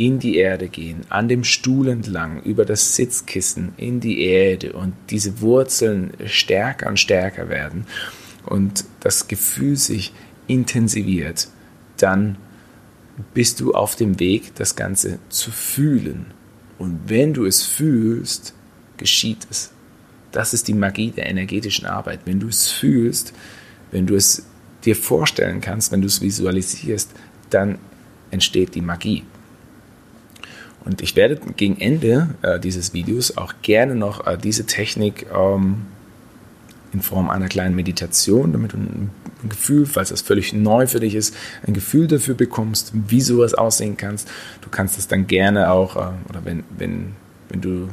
in 0.01 0.19
die 0.19 0.39
Erde 0.39 0.71
gehen, 0.71 1.03
an 1.11 1.29
dem 1.29 1.45
Stuhl 1.45 1.89
entlang, 1.89 2.43
über 2.43 2.65
das 2.65 2.97
Sitzkissen 2.97 3.75
in 3.77 4.01
die 4.01 4.23
Erde 4.23 4.73
und 4.73 4.95
diese 5.11 5.43
Wurzeln 5.43 6.13
stärker 6.25 6.89
und 6.89 6.99
stärker 6.99 7.51
werden 7.51 7.85
und 8.47 8.87
das 9.01 9.29
Gefühl 9.29 9.77
sich 9.77 10.15
intensiviert, 10.47 11.49
dann 11.99 12.39
bist 13.35 13.61
du 13.61 13.75
auf 13.75 13.95
dem 13.95 14.19
Weg, 14.19 14.55
das 14.55 14.75
Ganze 14.75 15.19
zu 15.29 15.51
fühlen. 15.51 16.33
Und 16.79 17.01
wenn 17.09 17.35
du 17.35 17.45
es 17.45 17.63
fühlst, 17.63 18.55
geschieht 18.97 19.47
es. 19.51 19.71
Das 20.33 20.55
ist 20.55 20.67
die 20.67 20.73
Magie 20.73 21.11
der 21.11 21.27
energetischen 21.27 21.85
Arbeit. 21.85 22.21
Wenn 22.25 22.41
du 22.41 22.49
es 22.49 22.69
fühlst, 22.69 23.35
wenn 23.91 24.07
du 24.07 24.15
es 24.15 24.47
dir 24.83 24.97
vorstellen 24.97 25.61
kannst, 25.61 25.93
wenn 25.93 26.01
du 26.01 26.07
es 26.07 26.23
visualisierst, 26.23 27.11
dann 27.51 27.79
entsteht 28.31 28.75
die 28.75 28.81
Magie. 28.81 29.25
Und 30.85 31.03
ich 31.03 31.17
werde 31.17 31.37
gegen 31.57 31.79
Ende 31.81 32.31
äh, 32.43 32.59
dieses 32.59 32.95
Videos 32.95 33.37
auch 33.37 33.55
gerne 33.63 33.95
noch 33.95 34.27
äh, 34.27 34.39
diese 34.39 34.67
Technik 34.67 35.27
ähm, 35.35 35.83
in 36.93 37.03
Form 37.03 37.31
einer 37.31 37.49
kleinen 37.49 37.75
Meditation, 37.75 38.53
damit 38.53 38.73
du 38.73 38.79
ein, 38.79 39.11
Gefühl, 39.49 39.87
falls 39.87 40.11
das 40.11 40.21
völlig 40.21 40.53
neu 40.53 40.87
für 40.87 41.01
dich 41.01 41.15
ist, 41.15 41.35
ein 41.67 41.73
Gefühl 41.73 42.07
dafür 42.07 42.35
bekommst, 42.35 42.93
wie 42.93 43.23
sowas 43.23 43.55
aussehen 43.55 43.97
kannst. 43.97 44.29
Du 44.61 44.69
kannst 44.69 44.99
es 44.99 45.09
dann 45.09 45.27
gerne 45.27 45.71
auch, 45.71 45.97
äh, 45.97 46.11
oder 46.29 46.45
wenn, 46.45 46.65
wenn, 46.77 47.15
wenn 47.49 47.63
du 47.63 47.89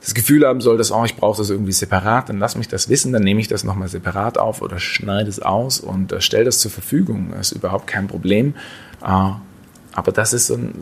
das 0.00 0.14
Gefühl 0.14 0.46
haben 0.46 0.60
solltest, 0.60 0.92
oh, 0.92 1.04
ich 1.04 1.16
brauche 1.16 1.38
das 1.38 1.50
irgendwie 1.50 1.72
separat, 1.72 2.28
dann 2.28 2.38
lass 2.38 2.56
mich 2.56 2.68
das 2.68 2.88
wissen, 2.88 3.12
dann 3.12 3.22
nehme 3.22 3.40
ich 3.40 3.48
das 3.48 3.64
nochmal 3.64 3.88
separat 3.88 4.38
auf 4.38 4.62
oder 4.62 4.78
schneide 4.78 5.28
es 5.28 5.42
aus 5.42 5.80
und 5.80 6.12
äh, 6.12 6.20
stelle 6.20 6.44
das 6.44 6.60
zur 6.60 6.70
Verfügung. 6.70 7.32
Das 7.32 7.50
ist 7.50 7.58
überhaupt 7.58 7.86
kein 7.86 8.06
Problem. 8.06 8.54
Äh, 9.02 9.32
aber 9.92 10.12
das 10.12 10.32
ist 10.32 10.46
so 10.46 10.54
ein, 10.54 10.74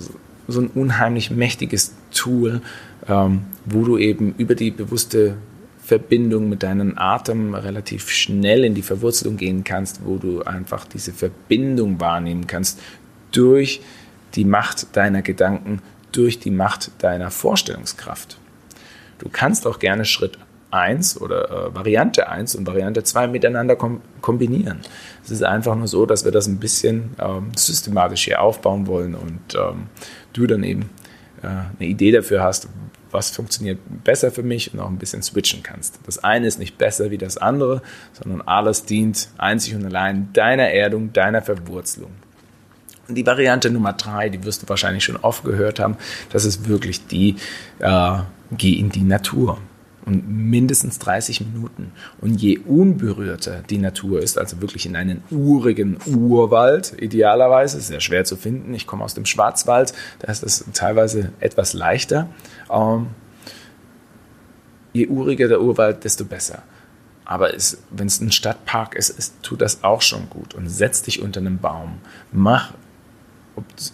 so 0.49 0.61
ein 0.61 0.69
unheimlich 0.69 1.31
mächtiges 1.31 1.95
Tool, 2.11 2.62
ähm, 3.07 3.43
wo 3.67 3.85
du 3.85 3.99
eben 3.99 4.35
über 4.38 4.55
die 4.55 4.71
bewusste 4.71 5.37
Verbindung 5.78 6.49
mit 6.49 6.62
deinem 6.62 6.99
Atem 6.99 7.55
relativ 7.55 8.11
schnell 8.11 8.64
in 8.64 8.75
die 8.75 8.83
Verwurzelung 8.83 9.37
gehen 9.37 9.64
kannst, 9.64 10.05
wo 10.05 10.17
du 10.17 10.43
einfach 10.43 10.85
diese 10.85 11.12
Verbindung 11.12 12.00
wahrnehmen 12.00 12.47
kannst 12.47 12.81
durch 13.31 13.81
die 14.35 14.45
Macht 14.45 14.97
deiner 14.97 15.23
Gedanken, 15.23 15.81
durch 16.12 16.38
die 16.38 16.50
Macht 16.50 16.90
deiner 16.99 17.31
Vorstellungskraft. 17.31 18.38
Du 19.19 19.28
kannst 19.31 19.67
auch 19.67 19.78
gerne 19.78 20.05
Schritt 20.05 20.38
1 20.70 21.20
oder 21.20 21.50
äh, 21.50 21.75
Variante 21.75 22.28
1 22.28 22.54
und 22.56 22.66
Variante 22.66 23.02
2 23.02 23.28
miteinander 23.28 23.76
kom 23.76 24.00
kombinieren. 24.20 24.80
Es 25.25 25.30
ist 25.30 25.42
einfach 25.42 25.75
nur 25.75 25.88
so, 25.88 26.06
dass 26.06 26.25
wir 26.25 26.32
das 26.32 26.46
ein 26.46 26.58
bisschen 26.58 27.14
ähm, 27.18 27.50
systematisch 27.56 28.25
hier 28.25 28.42
aufbauen 28.42 28.87
wollen 28.87 29.14
und 29.14 29.54
ähm, 29.54 29.87
du 30.32 30.46
dann 30.46 30.62
eben 30.64 30.90
äh, 31.42 31.46
eine 31.46 31.88
Idee 31.88 32.12
dafür 32.12 32.42
hast, 32.42 32.68
was 33.10 33.30
funktioniert 33.30 33.78
besser 34.04 34.30
für 34.30 34.42
mich 34.42 34.75
und 34.75 34.80
auch 34.80 34.88
ein 34.88 34.98
bisschen 34.98 35.22
switchen 35.22 35.62
kannst. 35.62 35.98
Das 36.04 36.22
eine 36.22 36.46
ist 36.46 36.58
nicht 36.58 36.76
besser 36.76 37.10
wie 37.10 37.18
das 37.18 37.38
andere, 37.38 37.82
sondern 38.12 38.42
alles 38.42 38.84
dient 38.84 39.30
einzig 39.38 39.75
und 39.75 39.84
allein 39.87 40.32
deiner 40.32 40.70
Erdung, 40.70 41.12
deiner 41.12 41.42
Verwurzelung. 41.42 42.10
Und 43.08 43.14
die 43.14 43.25
Variante 43.25 43.70
Nummer 43.70 43.94
drei, 43.94 44.28
die 44.28 44.44
wirst 44.44 44.62
du 44.62 44.68
wahrscheinlich 44.68 45.04
schon 45.04 45.16
oft 45.16 45.42
gehört 45.42 45.80
haben, 45.80 45.96
das 46.30 46.44
ist 46.44 46.68
wirklich 46.68 47.06
die, 47.06 47.37
äh, 47.78 48.18
geh 48.52 48.75
in 48.75 48.90
die 48.90 49.02
Natur. 49.02 49.58
Und 50.09 50.27
mindestens 50.27 50.99
30 51.00 51.43
Minuten. 51.43 51.93
Und 52.23 52.41
je 52.41 52.57
unberührter 52.57 53.62
die 53.69 53.77
Natur 53.77 54.23
ist, 54.23 54.38
also 54.38 54.62
wirklich 54.62 54.87
in 54.87 54.97
einen 54.97 55.23
urigen 55.31 55.99
Urwald, 56.07 56.95
idealerweise, 56.99 57.79
sehr 57.83 58.00
schwer 58.00 58.25
zu 58.25 58.37
finden. 58.37 58.73
Ich 58.73 58.87
komme 58.87 59.05
aus 59.05 59.12
dem 59.12 59.27
Schwarzwald, 59.27 59.93
da 60.21 60.33
ist 60.33 60.43
das 60.43 60.65
teilweise 60.73 61.33
etwas 61.41 61.75
leichter. 61.75 62.27
Ähm, 62.73 63.09
je 64.95 65.09
uriger 65.09 65.47
der 65.47 65.61
Urwald, 65.61 66.05
desto 66.05 66.25
besser. 66.25 66.62
Aber 67.27 67.50
wenn 67.91 68.07
es 68.07 68.21
ein 68.23 68.33
Stadtpark 68.33 68.95
ist, 68.95 69.11
ist, 69.11 69.43
tut 69.43 69.61
das 69.61 69.85
auch 69.85 70.00
schon 70.00 70.31
gut. 70.31 70.55
Und 70.55 70.71
setz 70.71 71.03
dich 71.03 71.21
unter 71.21 71.41
einem 71.41 71.59
Baum. 71.59 71.99
Mach 72.33 72.73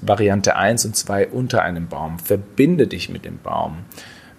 Variante 0.00 0.54
1 0.54 0.84
und 0.84 0.94
2 0.94 1.30
unter 1.30 1.62
einem 1.62 1.88
Baum. 1.88 2.20
Verbinde 2.20 2.86
dich 2.86 3.08
mit 3.08 3.24
dem 3.24 3.38
Baum 3.38 3.78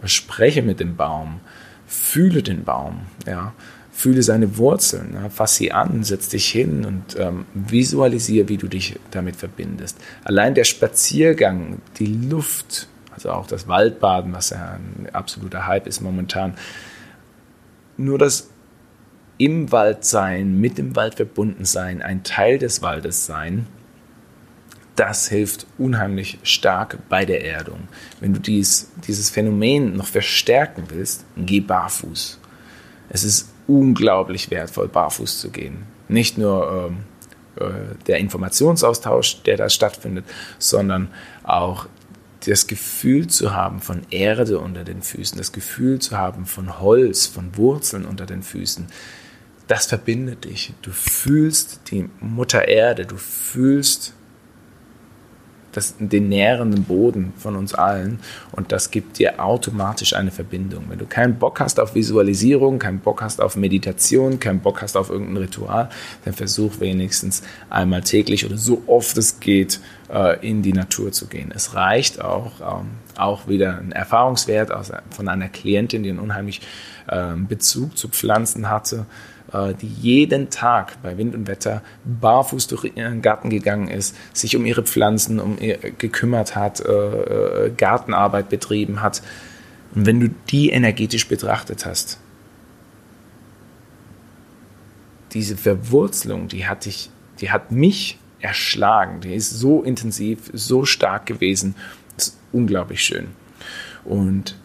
spreche 0.03 0.61
mit 0.61 0.79
dem 0.79 0.95
Baum, 0.95 1.39
fühle 1.87 2.43
den 2.43 2.63
Baum, 2.63 3.01
ja, 3.27 3.53
fühle 3.91 4.23
seine 4.23 4.57
Wurzeln, 4.57 5.13
ja, 5.13 5.29
fass 5.29 5.55
sie 5.55 5.71
an, 5.71 6.03
setz 6.03 6.29
dich 6.29 6.47
hin 6.47 6.85
und 6.85 7.17
ähm, 7.17 7.45
visualisiere, 7.53 8.49
wie 8.49 8.57
du 8.57 8.67
dich 8.67 8.99
damit 9.11 9.35
verbindest. 9.35 9.97
Allein 10.23 10.53
der 10.53 10.65
Spaziergang, 10.65 11.81
die 11.97 12.07
Luft, 12.07 12.87
also 13.11 13.31
auch 13.31 13.47
das 13.47 13.67
Waldbaden, 13.67 14.33
was 14.33 14.49
ja 14.49 14.77
ein 14.77 15.07
absoluter 15.13 15.65
Hype 15.65 15.87
ist 15.87 16.01
momentan, 16.01 16.55
nur 17.97 18.17
das 18.17 18.49
im 19.37 19.71
Wald 19.71 20.05
sein, 20.05 20.59
mit 20.59 20.77
dem 20.77 20.95
Wald 20.95 21.15
verbunden 21.15 21.65
sein, 21.65 22.01
ein 22.01 22.23
Teil 22.23 22.57
des 22.57 22.81
Waldes 22.81 23.25
sein, 23.25 23.67
das 24.95 25.27
hilft 25.27 25.67
unheimlich 25.77 26.39
stark 26.43 26.97
bei 27.09 27.25
der 27.25 27.43
Erdung. 27.43 27.87
Wenn 28.19 28.33
du 28.33 28.39
dies, 28.39 28.91
dieses 29.07 29.29
Phänomen 29.29 29.95
noch 29.95 30.07
verstärken 30.07 30.83
willst, 30.89 31.25
geh 31.35 31.59
barfuß. 31.59 32.39
Es 33.09 33.23
ist 33.23 33.49
unglaublich 33.67 34.51
wertvoll, 34.51 34.87
barfuß 34.87 35.39
zu 35.39 35.49
gehen. 35.49 35.83
Nicht 36.07 36.37
nur 36.37 36.89
ähm, 36.89 36.97
äh, 37.57 37.95
der 38.07 38.19
Informationsaustausch, 38.19 39.43
der 39.43 39.57
da 39.57 39.69
stattfindet, 39.69 40.25
sondern 40.59 41.09
auch 41.43 41.87
das 42.45 42.67
Gefühl 42.67 43.27
zu 43.27 43.55
haben 43.55 43.81
von 43.81 44.01
Erde 44.11 44.59
unter 44.59 44.83
den 44.83 45.01
Füßen, 45.01 45.37
das 45.37 45.51
Gefühl 45.51 45.99
zu 45.99 46.17
haben 46.17 46.45
von 46.45 46.79
Holz, 46.79 47.25
von 47.25 47.57
Wurzeln 47.57 48.05
unter 48.05 48.25
den 48.25 48.43
Füßen, 48.43 48.87
das 49.67 49.87
verbindet 49.87 50.45
dich. 50.45 50.73
Du 50.83 50.91
fühlst 50.91 51.81
die 51.89 52.07
Mutter 52.19 52.67
Erde, 52.67 53.07
du 53.07 53.17
fühlst 53.17 54.13
das, 55.75 55.95
den 55.99 56.29
nährenden 56.29 56.83
Boden 56.83 57.33
von 57.37 57.55
uns 57.55 57.73
allen 57.73 58.19
und 58.51 58.71
das 58.71 58.91
gibt 58.91 59.19
dir 59.19 59.43
automatisch 59.43 60.13
eine 60.13 60.31
Verbindung. 60.31 60.85
Wenn 60.89 60.99
du 60.99 61.05
keinen 61.05 61.37
Bock 61.37 61.59
hast 61.59 61.79
auf 61.79 61.95
Visualisierung, 61.95 62.79
keinen 62.79 62.99
Bock 62.99 63.21
hast 63.21 63.41
auf 63.41 63.55
Meditation, 63.55 64.39
keinen 64.39 64.59
Bock 64.59 64.81
hast 64.81 64.95
auf 64.95 65.09
irgendein 65.09 65.37
Ritual, 65.37 65.89
dann 66.23 66.33
versuch 66.33 66.79
wenigstens 66.79 67.43
einmal 67.69 68.01
täglich 68.01 68.45
oder 68.45 68.57
so 68.57 68.83
oft 68.87 69.17
es 69.17 69.39
geht 69.39 69.79
äh, 70.09 70.47
in 70.47 70.61
die 70.61 70.73
Natur 70.73 71.11
zu 71.11 71.27
gehen. 71.27 71.51
Es 71.53 71.75
reicht 71.75 72.21
auch, 72.21 72.59
ähm, 72.61 72.87
auch 73.17 73.47
wieder 73.47 73.77
ein 73.77 73.91
Erfahrungswert 73.91 74.71
von 75.09 75.27
einer 75.27 75.49
Klientin, 75.49 76.03
die 76.03 76.09
einen 76.09 76.19
unheimlich 76.19 76.61
ähm, 77.09 77.47
Bezug 77.47 77.97
zu 77.97 78.09
Pflanzen 78.09 78.69
hatte 78.69 79.05
die 79.81 79.87
jeden 79.87 80.49
Tag 80.49 81.01
bei 81.01 81.17
Wind 81.17 81.35
und 81.35 81.47
Wetter 81.47 81.81
barfuß 82.03 82.67
durch 82.67 82.91
ihren 82.95 83.21
Garten 83.21 83.49
gegangen 83.49 83.87
ist, 83.87 84.15
sich 84.33 84.55
um 84.55 84.65
ihre 84.65 84.83
Pflanzen 84.83 85.39
um 85.39 85.57
ihr 85.59 85.77
gekümmert 85.77 86.55
hat, 86.55 86.81
äh, 86.81 86.91
äh, 86.91 87.71
Gartenarbeit 87.75 88.49
betrieben 88.49 89.01
hat. 89.01 89.21
Und 89.93 90.05
wenn 90.05 90.19
du 90.19 90.29
die 90.49 90.69
energetisch 90.69 91.27
betrachtet 91.27 91.85
hast, 91.85 92.19
diese 95.31 95.57
Verwurzelung, 95.57 96.47
die 96.47 96.65
hat 96.65 96.85
dich, 96.85 97.09
die 97.41 97.51
hat 97.51 97.71
mich 97.71 98.17
erschlagen. 98.39 99.21
Die 99.21 99.33
ist 99.33 99.51
so 99.51 99.83
intensiv, 99.83 100.51
so 100.53 100.85
stark 100.85 101.25
gewesen. 101.25 101.75
Das 102.15 102.27
ist 102.27 102.37
unglaublich 102.51 103.01
schön. 103.01 103.27
Und 104.05 104.55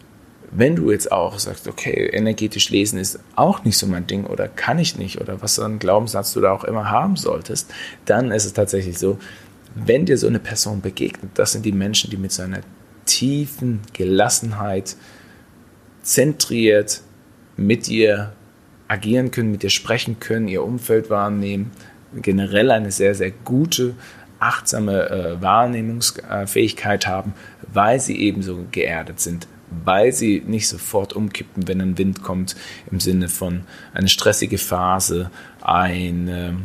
wenn 0.51 0.75
du 0.75 0.91
jetzt 0.91 1.11
auch 1.11 1.39
sagst, 1.39 1.67
okay, 1.67 2.09
energetisch 2.11 2.69
lesen 2.69 2.99
ist 2.99 3.19
auch 3.35 3.63
nicht 3.63 3.77
so 3.77 3.87
mein 3.87 4.07
Ding 4.07 4.25
oder 4.25 4.47
kann 4.47 4.79
ich 4.79 4.97
nicht 4.97 5.21
oder 5.21 5.41
was 5.41 5.55
so 5.55 5.63
ein 5.63 5.79
Glaubenssatz 5.79 6.33
du 6.33 6.41
da 6.41 6.51
auch 6.51 6.65
immer 6.65 6.91
haben 6.91 7.15
solltest, 7.15 7.71
dann 8.05 8.31
ist 8.31 8.45
es 8.45 8.53
tatsächlich 8.53 8.99
so, 8.99 9.17
wenn 9.75 10.05
dir 10.05 10.17
so 10.17 10.27
eine 10.27 10.39
Person 10.39 10.81
begegnet, 10.81 11.31
das 11.35 11.53
sind 11.53 11.65
die 11.65 11.71
Menschen, 11.71 12.09
die 12.09 12.17
mit 12.17 12.33
so 12.33 12.43
einer 12.43 12.61
tiefen 13.05 13.79
Gelassenheit 13.93 14.95
zentriert 16.01 17.01
mit 17.55 17.87
dir 17.87 18.33
agieren 18.87 19.31
können, 19.31 19.51
mit 19.51 19.63
dir 19.63 19.69
sprechen 19.69 20.19
können, 20.19 20.47
ihr 20.47 20.63
Umfeld 20.63 21.09
wahrnehmen, 21.09 21.71
generell 22.13 22.71
eine 22.71 22.91
sehr, 22.91 23.15
sehr 23.15 23.31
gute, 23.31 23.95
achtsame 24.39 25.09
äh, 25.09 25.41
Wahrnehmungsfähigkeit 25.41 27.07
haben, 27.07 27.33
weil 27.71 27.99
sie 27.99 28.19
ebenso 28.19 28.65
geerdet 28.71 29.19
sind, 29.19 29.47
weil 29.83 30.11
sie 30.11 30.43
nicht 30.45 30.67
sofort 30.67 31.13
umkippen, 31.13 31.67
wenn 31.67 31.81
ein 31.81 31.97
Wind 31.97 32.21
kommt, 32.21 32.55
im 32.91 32.99
Sinne 32.99 33.29
von 33.29 33.63
eine 33.93 34.09
stressige 34.09 34.57
Phase, 34.57 35.31
eine 35.61 36.57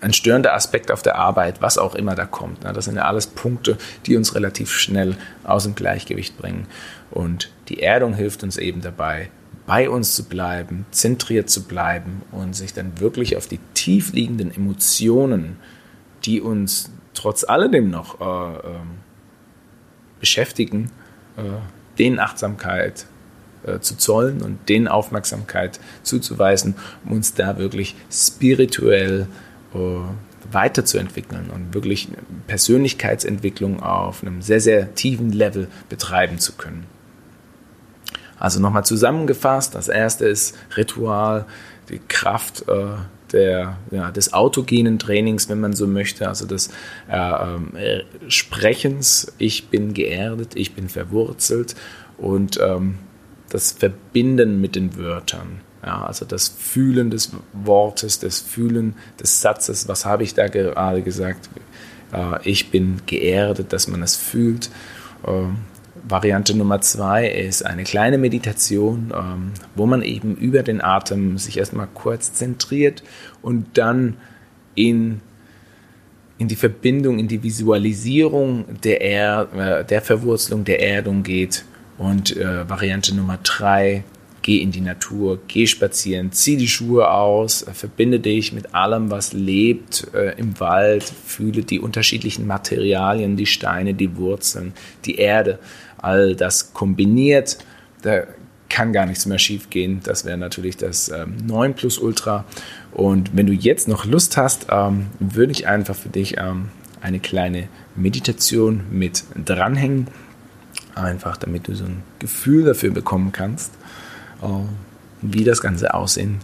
ein 0.00 0.12
störender 0.12 0.52
Aspekt 0.52 0.92
auf 0.92 1.00
der 1.00 1.16
Arbeit, 1.16 1.62
was 1.62 1.78
auch 1.78 1.94
immer 1.94 2.14
da 2.14 2.26
kommt. 2.26 2.62
Das 2.62 2.84
sind 2.84 2.96
ja 2.96 3.04
alles 3.04 3.26
Punkte, 3.26 3.78
die 4.04 4.16
uns 4.16 4.34
relativ 4.34 4.70
schnell 4.70 5.16
aus 5.44 5.64
dem 5.64 5.74
Gleichgewicht 5.74 6.36
bringen. 6.36 6.66
Und 7.10 7.50
die 7.68 7.80
Erdung 7.80 8.12
hilft 8.12 8.42
uns 8.42 8.58
eben 8.58 8.82
dabei, 8.82 9.30
bei 9.66 9.88
uns 9.88 10.14
zu 10.14 10.24
bleiben, 10.24 10.84
zentriert 10.90 11.48
zu 11.48 11.64
bleiben 11.64 12.20
und 12.32 12.54
sich 12.54 12.74
dann 12.74 13.00
wirklich 13.00 13.38
auf 13.38 13.46
die 13.46 13.60
tiefliegenden 13.72 14.54
Emotionen, 14.54 15.56
die 16.24 16.42
uns 16.42 16.90
trotz 17.14 17.44
alledem 17.44 17.88
noch 17.88 18.20
äh, 18.20 18.56
äh, 18.56 18.80
beschäftigen, 20.20 20.90
den 21.98 22.18
Achtsamkeit 22.18 23.06
äh, 23.66 23.80
zu 23.80 23.96
zollen 23.96 24.42
und 24.42 24.68
den 24.68 24.88
Aufmerksamkeit 24.88 25.80
zuzuweisen, 26.02 26.74
um 27.04 27.12
uns 27.12 27.34
da 27.34 27.58
wirklich 27.58 27.96
spirituell 28.10 29.26
äh, 29.74 29.78
weiterzuentwickeln 30.52 31.50
und 31.50 31.72
wirklich 31.74 32.08
Persönlichkeitsentwicklung 32.46 33.82
auf 33.82 34.22
einem 34.22 34.42
sehr, 34.42 34.60
sehr 34.60 34.94
tiefen 34.94 35.32
Level 35.32 35.68
betreiben 35.88 36.38
zu 36.38 36.52
können. 36.52 36.86
Also 38.38 38.60
nochmal 38.60 38.84
zusammengefasst, 38.84 39.74
das 39.74 39.88
erste 39.88 40.26
ist 40.26 40.56
Ritual, 40.76 41.46
die 41.88 42.00
Kraft 42.06 42.68
äh, 42.68 42.96
der, 43.32 43.78
ja, 43.90 44.10
des 44.10 44.32
autogenen 44.32 44.98
Trainings, 44.98 45.48
wenn 45.48 45.60
man 45.60 45.72
so 45.72 45.86
möchte, 45.86 46.28
also 46.28 46.46
des 46.46 46.70
äh, 47.10 47.18
äh, 47.18 48.04
Sprechens, 48.28 49.32
ich 49.38 49.68
bin 49.68 49.94
geerdet, 49.94 50.52
ich 50.54 50.74
bin 50.74 50.88
verwurzelt 50.88 51.74
und 52.18 52.58
ähm, 52.62 52.98
das 53.50 53.72
Verbinden 53.72 54.60
mit 54.60 54.76
den 54.76 54.96
Wörtern. 54.96 55.60
Ja, 55.84 56.04
also 56.04 56.24
das 56.24 56.48
Fühlen 56.48 57.10
des 57.10 57.32
Wortes, 57.52 58.18
das 58.18 58.40
Fühlen 58.40 58.94
des 59.20 59.40
Satzes, 59.40 59.86
was 59.86 60.06
habe 60.06 60.22
ich 60.22 60.34
da 60.34 60.48
gerade 60.48 61.02
gesagt? 61.02 61.50
Äh, 62.12 62.38
ich 62.48 62.70
bin 62.70 63.02
geerdet, 63.06 63.72
dass 63.72 63.88
man 63.88 64.02
es 64.02 64.16
fühlt. 64.16 64.70
Variante 66.06 66.56
Nummer 66.56 66.80
zwei 66.82 67.28
ist 67.28 67.64
eine 67.64 67.84
kleine 67.84 68.18
Meditation, 68.18 69.12
ähm, 69.16 69.52
wo 69.74 69.86
man 69.86 70.02
eben 70.02 70.36
über 70.36 70.62
den 70.62 70.82
Atem 70.82 71.38
sich 71.38 71.58
erstmal 71.58 71.88
kurz 71.92 72.34
zentriert 72.34 73.02
und 73.40 73.66
dann 73.78 74.18
in, 74.74 75.20
in 76.36 76.48
die 76.48 76.56
Verbindung, 76.56 77.18
in 77.18 77.28
die 77.28 77.42
Visualisierung 77.42 78.66
der, 78.82 79.00
er 79.00 79.48
äh, 79.80 79.84
der 79.84 80.02
Verwurzelung, 80.02 80.64
der 80.64 80.82
Erdung 80.82 81.22
geht. 81.22 81.64
Und 81.96 82.36
äh, 82.36 82.68
Variante 82.68 83.14
Nummer 83.14 83.38
drei 83.42 84.04
geh 84.42 84.58
in 84.58 84.72
die 84.72 84.82
Natur, 84.82 85.38
geh 85.48 85.66
spazieren, 85.66 86.30
zieh 86.30 86.58
die 86.58 86.68
Schuhe 86.68 87.10
aus, 87.10 87.64
verbinde 87.72 88.20
dich 88.20 88.52
mit 88.52 88.74
allem, 88.74 89.10
was 89.10 89.32
lebt 89.32 90.08
äh, 90.12 90.38
im 90.38 90.60
Wald, 90.60 91.02
fühle 91.02 91.62
die 91.62 91.80
unterschiedlichen 91.80 92.46
Materialien, 92.46 93.36
die 93.36 93.46
Steine, 93.46 93.94
die 93.94 94.16
Wurzeln, 94.16 94.74
die 95.06 95.16
Erde, 95.16 95.58
all 96.04 96.36
das 96.36 96.72
kombiniert. 96.72 97.58
Da 98.02 98.24
kann 98.68 98.92
gar 98.92 99.06
nichts 99.06 99.26
mehr 99.26 99.38
schief 99.38 99.70
gehen. 99.70 100.00
Das 100.04 100.24
wäre 100.24 100.38
natürlich 100.38 100.76
das 100.76 101.08
ähm, 101.08 101.36
9 101.46 101.74
Plus 101.74 101.98
Ultra. 101.98 102.44
Und 102.92 103.36
wenn 103.36 103.46
du 103.46 103.52
jetzt 103.52 103.88
noch 103.88 104.04
Lust 104.04 104.36
hast, 104.36 104.66
ähm, 104.70 105.06
würde 105.18 105.52
ich 105.52 105.66
einfach 105.66 105.94
für 105.94 106.08
dich 106.08 106.36
ähm, 106.38 106.68
eine 107.00 107.20
kleine 107.20 107.68
Meditation 107.96 108.82
mit 108.90 109.24
dranhängen. 109.44 110.08
Einfach 110.94 111.36
damit 111.36 111.68
du 111.68 111.74
so 111.74 111.84
ein 111.84 112.02
Gefühl 112.18 112.64
dafür 112.64 112.90
bekommen 112.90 113.32
kannst 113.32 113.72
wie 115.24 115.44
das 115.44 115.60
Ganze 115.60 115.94
aussehen 115.94 116.40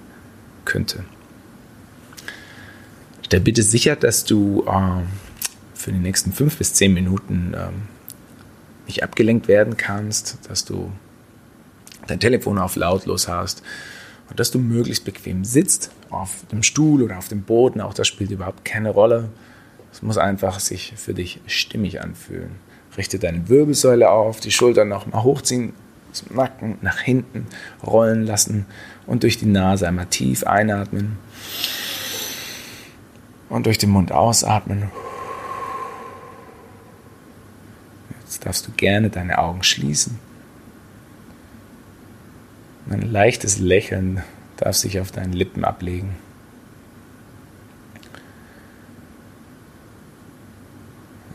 könnte. 0.64 1.04
Stell 3.22 3.40
bitte 3.40 3.62
sicher, 3.62 3.94
dass 3.94 4.24
du 4.24 4.64
äh, 4.66 5.02
für 5.74 5.92
die 5.92 5.98
nächsten 5.98 6.32
fünf 6.32 6.56
bis 6.56 6.72
zehn 6.74 6.94
Minuten 6.94 7.54
ähm, 7.54 7.82
nicht 8.90 9.04
abgelenkt 9.04 9.46
werden 9.46 9.76
kannst, 9.76 10.38
dass 10.48 10.64
du 10.64 10.90
dein 12.08 12.18
Telefon 12.18 12.58
auf 12.58 12.74
lautlos 12.74 13.28
hast 13.28 13.62
und 14.28 14.40
dass 14.40 14.50
du 14.50 14.58
möglichst 14.58 15.04
bequem 15.04 15.44
sitzt, 15.44 15.90
auf 16.10 16.44
dem 16.50 16.64
Stuhl 16.64 17.02
oder 17.02 17.18
auf 17.18 17.28
dem 17.28 17.42
Boden. 17.42 17.80
Auch 17.80 17.94
das 17.94 18.08
spielt 18.08 18.32
überhaupt 18.32 18.64
keine 18.64 18.90
Rolle. 18.90 19.28
Es 19.92 20.02
muss 20.02 20.18
einfach 20.18 20.58
sich 20.58 20.92
für 20.96 21.14
dich 21.14 21.40
stimmig 21.46 22.00
anfühlen. 22.00 22.50
Richte 22.96 23.20
deine 23.20 23.48
Wirbelsäule 23.48 24.10
auf, 24.10 24.40
die 24.40 24.50
Schultern 24.50 24.88
nochmal 24.88 25.22
hochziehen, 25.22 25.72
zum 26.12 26.36
Nacken 26.36 26.78
nach 26.80 26.98
hinten 26.98 27.46
rollen 27.86 28.26
lassen 28.26 28.66
und 29.06 29.22
durch 29.22 29.38
die 29.38 29.46
Nase 29.46 29.86
einmal 29.86 30.06
tief 30.06 30.42
einatmen 30.42 31.18
und 33.48 33.66
durch 33.66 33.78
den 33.78 33.90
Mund 33.90 34.10
ausatmen. 34.10 34.90
Jetzt 38.40 38.46
darfst 38.46 38.66
du 38.68 38.72
gerne 38.72 39.10
deine 39.10 39.36
Augen 39.36 39.62
schließen. 39.62 40.18
Ein 42.88 43.02
leichtes 43.02 43.58
Lächeln 43.58 44.22
darf 44.56 44.76
sich 44.76 44.98
auf 44.98 45.12
deinen 45.12 45.34
Lippen 45.34 45.62
ablegen. 45.62 46.16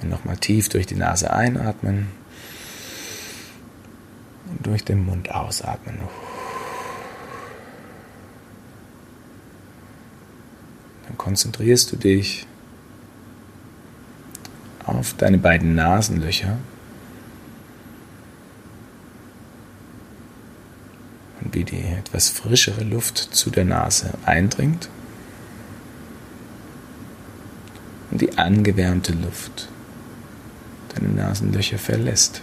Und 0.02 0.10
nochmal 0.10 0.38
tief 0.38 0.68
durch 0.70 0.88
die 0.88 0.96
Nase 0.96 1.32
einatmen 1.32 2.08
und 4.50 4.66
durch 4.66 4.84
den 4.84 5.06
Mund 5.06 5.30
ausatmen. 5.30 6.00
Dann 11.06 11.18
konzentrierst 11.20 11.92
du 11.92 11.98
dich 11.98 12.48
auf 14.88 15.14
deine 15.14 15.38
beiden 15.38 15.76
Nasenlöcher 15.76 16.58
und 21.46 21.55
wie 21.66 21.78
die 21.78 21.84
etwas 21.84 22.30
frischere 22.30 22.84
Luft 22.84 23.18
zu 23.18 23.50
der 23.50 23.66
Nase 23.66 24.12
eindringt 24.26 24.90
und 28.12 28.22
die 28.22 28.38
angewärmte 28.38 29.14
Luft 29.14 29.70
deine 30.94 31.10
Nasenlöcher 31.10 31.78
verlässt. 31.78 32.42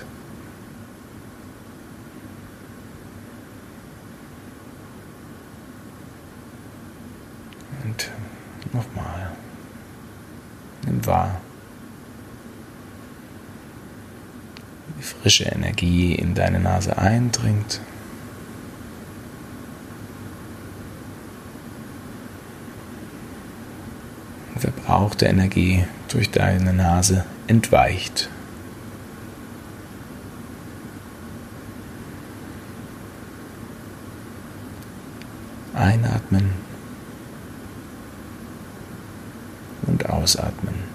wahr. 11.12 11.40
Wie 14.96 15.02
frische 15.02 15.44
Energie 15.44 16.14
in 16.14 16.34
deine 16.34 16.60
Nase 16.60 16.96
eindringt. 16.98 17.80
Und 24.51 24.51
verbrauchte 24.62 25.26
Energie 25.26 25.84
durch 26.06 26.30
deine 26.30 26.72
Nase 26.72 27.24
entweicht. 27.48 28.30
Einatmen 35.74 36.52
und 39.86 40.08
ausatmen. 40.08 40.92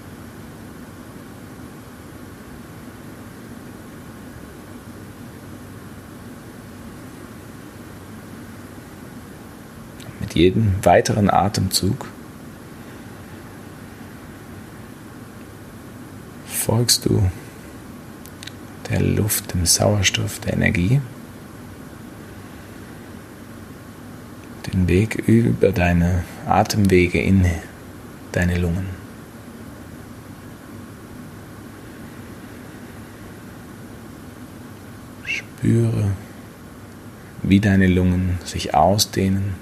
mit 10.20 10.34
jedem 10.34 10.74
weiteren 10.84 11.30
Atemzug 11.30 12.06
folgst 16.68 17.06
du 17.06 17.22
der 18.90 19.00
Luft, 19.00 19.54
dem 19.54 19.64
Sauerstoff, 19.64 20.38
der 20.40 20.52
Energie. 20.52 21.00
Den 24.70 24.86
Weg 24.86 25.14
über 25.14 25.72
deine 25.72 26.24
Atemwege 26.46 27.22
in 27.22 27.46
deine 28.32 28.58
Lungen. 28.58 28.84
Spüre, 35.24 36.10
wie 37.42 37.60
deine 37.60 37.86
Lungen 37.86 38.36
sich 38.44 38.74
ausdehnen. 38.74 39.54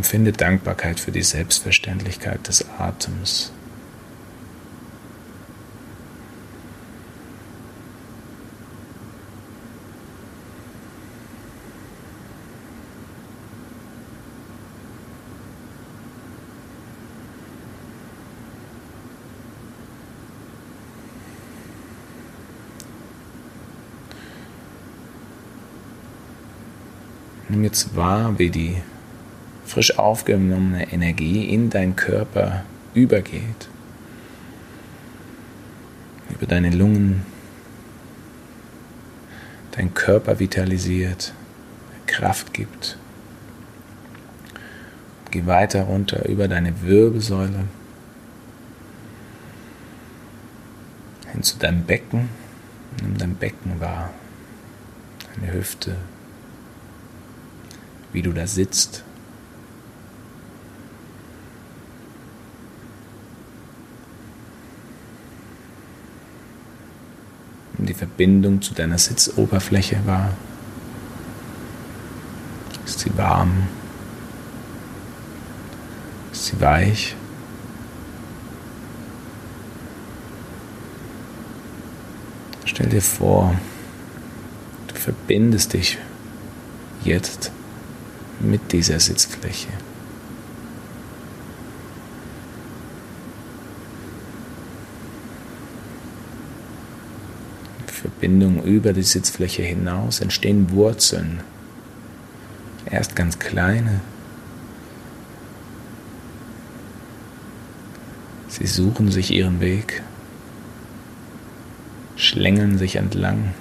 Empfinde 0.00 0.32
Dankbarkeit 0.32 0.98
für 0.98 1.12
die 1.12 1.22
Selbstverständlichkeit 1.22 2.48
des 2.48 2.64
Atems. 2.78 3.52
Nimm 27.50 27.64
jetzt 27.64 27.94
wahr, 27.94 28.38
wie 28.38 28.48
die 28.48 28.76
frisch 29.70 29.96
aufgenommene 29.98 30.92
Energie 30.92 31.48
in 31.48 31.70
deinen 31.70 31.94
Körper 31.94 32.64
übergeht. 32.92 33.68
Über 36.28 36.46
deine 36.46 36.70
Lungen, 36.70 37.24
deinen 39.70 39.94
Körper 39.94 40.40
vitalisiert, 40.40 41.32
Kraft 42.06 42.52
gibt. 42.52 42.98
Geh 45.30 45.46
weiter 45.46 45.82
runter 45.82 46.28
über 46.28 46.48
deine 46.48 46.82
Wirbelsäule 46.82 47.64
hin 51.30 51.42
zu 51.44 51.58
deinem 51.58 51.84
Becken. 51.84 52.28
Nimm 53.00 53.18
dein 53.18 53.36
Becken 53.36 53.78
wahr, 53.78 54.10
deine 55.36 55.52
Hüfte, 55.52 55.94
wie 58.12 58.22
du 58.22 58.32
da 58.32 58.48
sitzt. 58.48 59.04
Verbindung 68.00 68.62
zu 68.62 68.72
deiner 68.72 68.96
Sitzoberfläche 68.96 69.98
wahr. 70.06 70.34
Ist 72.86 73.00
sie 73.00 73.14
warm? 73.14 73.68
Ist 76.32 76.46
sie 76.46 76.58
weich? 76.62 77.14
Stell 82.64 82.88
dir 82.88 83.02
vor, 83.02 83.54
du 84.88 84.94
verbindest 84.94 85.74
dich 85.74 85.98
jetzt 87.04 87.52
mit 88.38 88.72
dieser 88.72 88.98
Sitzfläche. 88.98 89.68
Verbindung 98.00 98.62
über 98.64 98.92
die 98.92 99.02
Sitzfläche 99.02 99.62
hinaus 99.62 100.20
entstehen 100.20 100.70
Wurzeln. 100.70 101.40
Erst 102.90 103.14
ganz 103.14 103.38
kleine. 103.38 104.00
Sie 108.48 108.66
suchen 108.66 109.10
sich 109.10 109.30
ihren 109.32 109.60
Weg, 109.60 110.02
schlängeln 112.16 112.78
sich 112.78 112.96
entlang 112.96 113.54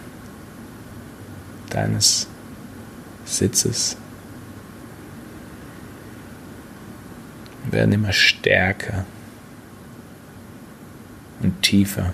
deines 1.70 2.28
Sitzes. 3.26 3.98
werden 7.72 7.92
immer 7.92 8.14
stärker 8.14 9.06
und 11.42 11.62
tiefer. 11.62 12.14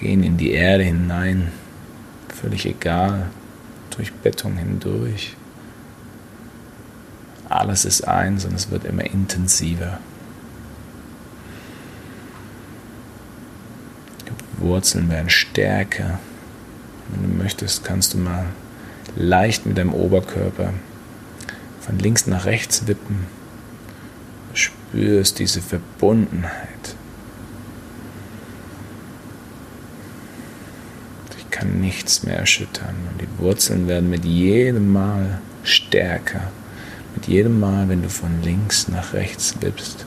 Gehen 0.00 0.22
in 0.22 0.36
die 0.36 0.52
Erde 0.52 0.84
hinein, 0.84 1.52
völlig 2.28 2.66
egal, 2.66 3.26
durch 3.94 4.12
Bettung 4.12 4.56
hindurch. 4.56 5.36
Alles 7.50 7.84
ist 7.84 8.06
eins 8.06 8.44
und 8.44 8.54
es 8.54 8.70
wird 8.70 8.84
immer 8.84 9.04
intensiver. 9.04 9.98
Die 14.26 14.62
Wurzeln 14.62 15.10
werden 15.10 15.28
stärker. 15.28 16.18
Wenn 17.08 17.30
du 17.30 17.42
möchtest, 17.42 17.84
kannst 17.84 18.14
du 18.14 18.18
mal 18.18 18.46
leicht 19.16 19.66
mit 19.66 19.76
deinem 19.76 19.92
Oberkörper 19.92 20.72
von 21.80 21.98
links 21.98 22.26
nach 22.26 22.44
rechts 22.44 22.86
wippen. 22.86 23.26
Du 24.50 24.56
spürst 24.56 25.38
diese 25.38 25.60
Verbundenheit. 25.60 26.94
Ich 31.36 31.49
kann 31.60 31.80
nichts 31.80 32.22
mehr 32.22 32.38
erschüttern 32.38 32.94
und 33.10 33.20
die 33.20 33.38
Wurzeln 33.38 33.86
werden 33.86 34.08
mit 34.08 34.24
jedem 34.24 34.92
Mal 34.92 35.40
stärker. 35.62 36.50
Mit 37.14 37.26
jedem 37.26 37.60
Mal, 37.60 37.88
wenn 37.90 38.02
du 38.02 38.08
von 38.08 38.42
links 38.42 38.88
nach 38.88 39.12
rechts 39.12 39.54
wippst, 39.60 40.06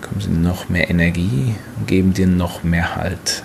bekommen 0.00 0.20
sie 0.22 0.30
noch 0.30 0.70
mehr 0.70 0.88
Energie 0.88 1.56
und 1.76 1.86
geben 1.86 2.14
dir 2.14 2.26
noch 2.26 2.64
mehr 2.64 2.96
Halt. 2.96 3.42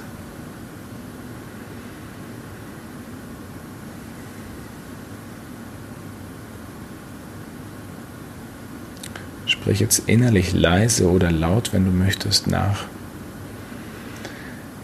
Sprich 9.48 9.82
jetzt 9.82 10.04
innerlich 10.08 10.54
leise 10.54 11.10
oder 11.10 11.30
laut, 11.30 11.74
wenn 11.74 11.84
du 11.84 11.92
möchtest, 11.92 12.48
nach. 12.48 12.86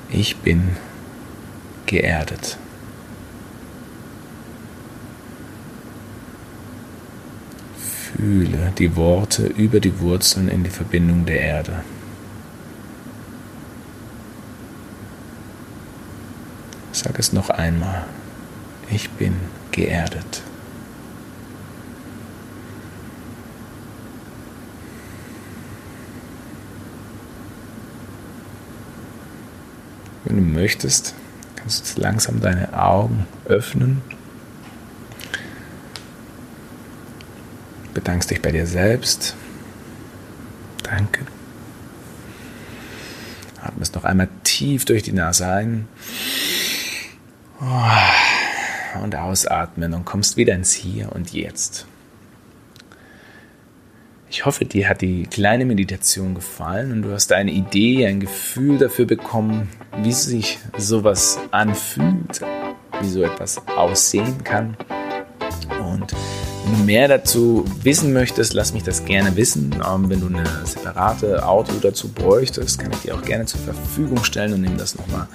Ich 0.09 0.35
bin 0.37 0.75
geerdet. 1.85 2.57
Fühle 7.77 8.71
die 8.77 8.95
Worte 8.95 9.45
über 9.45 9.79
die 9.79 9.99
Wurzeln 9.99 10.47
in 10.47 10.63
die 10.63 10.69
Verbindung 10.69 11.25
der 11.25 11.41
Erde. 11.41 11.83
Sag 16.91 17.19
es 17.19 17.33
noch 17.33 17.49
einmal. 17.49 18.05
Ich 18.89 19.09
bin 19.09 19.33
geerdet. 19.71 20.41
Wenn 30.23 30.37
du 30.37 30.41
möchtest, 30.41 31.13
kannst 31.65 31.97
langsam 31.97 32.41
deine 32.41 32.79
Augen 32.79 33.25
öffnen. 33.45 34.03
Bedankst 37.95 38.29
dich 38.29 38.39
bei 38.39 38.51
dir 38.51 38.67
selbst. 38.67 39.35
Danke. 40.83 41.25
Atmest 43.59 43.95
noch 43.95 44.03
einmal 44.03 44.29
tief 44.43 44.85
durch 44.85 45.01
die 45.01 45.11
Nase 45.11 45.47
ein. 45.47 45.87
Und 49.01 49.15
ausatmen 49.15 49.95
und 49.95 50.05
kommst 50.05 50.37
wieder 50.37 50.53
ins 50.53 50.71
Hier 50.71 51.11
und 51.13 51.33
Jetzt. 51.33 51.87
Ich 54.35 54.45
hoffe, 54.45 54.65
dir 54.65 54.89
hat 54.89 54.99
die 54.99 55.23
kleine 55.23 55.63
Meditation 55.63 56.35
gefallen 56.35 56.91
und 56.91 57.03
du 57.03 57.13
hast 57.13 57.31
eine 57.31 57.51
Idee, 57.51 58.05
ein 58.05 58.19
Gefühl 58.19 58.77
dafür 58.77 59.05
bekommen, 59.05 59.69
wie 60.03 60.11
sich 60.11 60.59
sowas 60.77 61.39
anfühlt, 61.51 62.41
wie 62.99 63.07
so 63.07 63.23
etwas 63.23 63.61
aussehen 63.77 64.43
kann. 64.43 64.75
Und 65.79 66.13
wenn 66.65 66.77
du 66.77 66.83
mehr 66.83 67.07
dazu 67.07 67.63
wissen 67.81 68.11
möchtest, 68.11 68.53
lass 68.53 68.73
mich 68.73 68.83
das 68.83 69.05
gerne 69.05 69.37
wissen. 69.37 69.73
Ähm, 69.87 70.09
wenn 70.09 70.19
du 70.19 70.27
eine 70.27 70.43
separate 70.65 71.47
Audio 71.47 71.75
dazu 71.81 72.09
bräuchtest, 72.09 72.77
kann 72.77 72.91
ich 72.91 73.03
dir 73.03 73.15
auch 73.15 73.21
gerne 73.21 73.45
zur 73.45 73.61
Verfügung 73.61 74.21
stellen 74.25 74.51
und 74.51 74.59
nehme 74.59 74.75
das 74.75 74.97
nochmal 74.97 75.29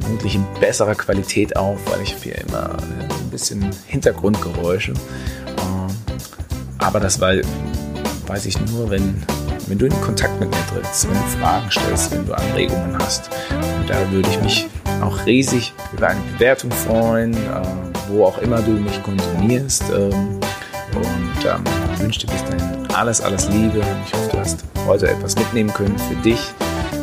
vermutlich 0.00 0.34
in 0.34 0.44
besserer 0.58 0.96
Qualität 0.96 1.56
auf, 1.56 1.78
weil 1.88 2.02
ich 2.02 2.16
hier 2.20 2.36
immer 2.38 2.70
ein 2.72 3.30
bisschen 3.30 3.70
Hintergrundgeräusche. 3.86 4.90
Ähm, 4.90 5.86
aber 6.78 6.98
das 6.98 7.20
war, 7.20 7.34
weiß 8.26 8.46
ich 8.46 8.60
nur, 8.70 8.90
wenn, 8.90 9.22
wenn 9.66 9.78
du 9.78 9.86
in 9.86 10.00
Kontakt 10.00 10.38
mit 10.40 10.50
mir 10.50 10.66
trittst, 10.72 11.08
wenn 11.08 11.14
du 11.14 11.38
Fragen 11.40 11.70
stellst, 11.70 12.12
wenn 12.12 12.26
du 12.26 12.34
Anregungen 12.34 12.98
hast. 12.98 13.30
Und 13.78 13.88
da 13.88 14.10
würde 14.10 14.28
ich 14.28 14.40
mich 14.40 14.66
auch 15.02 15.24
riesig 15.26 15.72
über 15.92 16.08
eine 16.08 16.20
Bewertung 16.32 16.70
freuen, 16.70 17.34
äh, 17.34 17.62
wo 18.08 18.24
auch 18.24 18.38
immer 18.38 18.60
du 18.62 18.72
mich 18.72 19.02
konsumierst. 19.02 19.84
Ähm, 19.94 20.40
und 20.94 21.44
ähm, 21.44 21.64
wünsche 21.98 22.20
dir 22.20 22.32
bis 22.32 22.44
dahin 22.44 22.86
alles, 22.94 23.20
alles 23.20 23.48
Liebe. 23.48 23.82
Ich 24.06 24.14
hoffe, 24.14 24.30
du 24.30 24.38
hast 24.38 24.64
heute 24.86 25.08
etwas 25.08 25.36
mitnehmen 25.36 25.72
können 25.72 25.98
für 25.98 26.16
dich. 26.16 26.40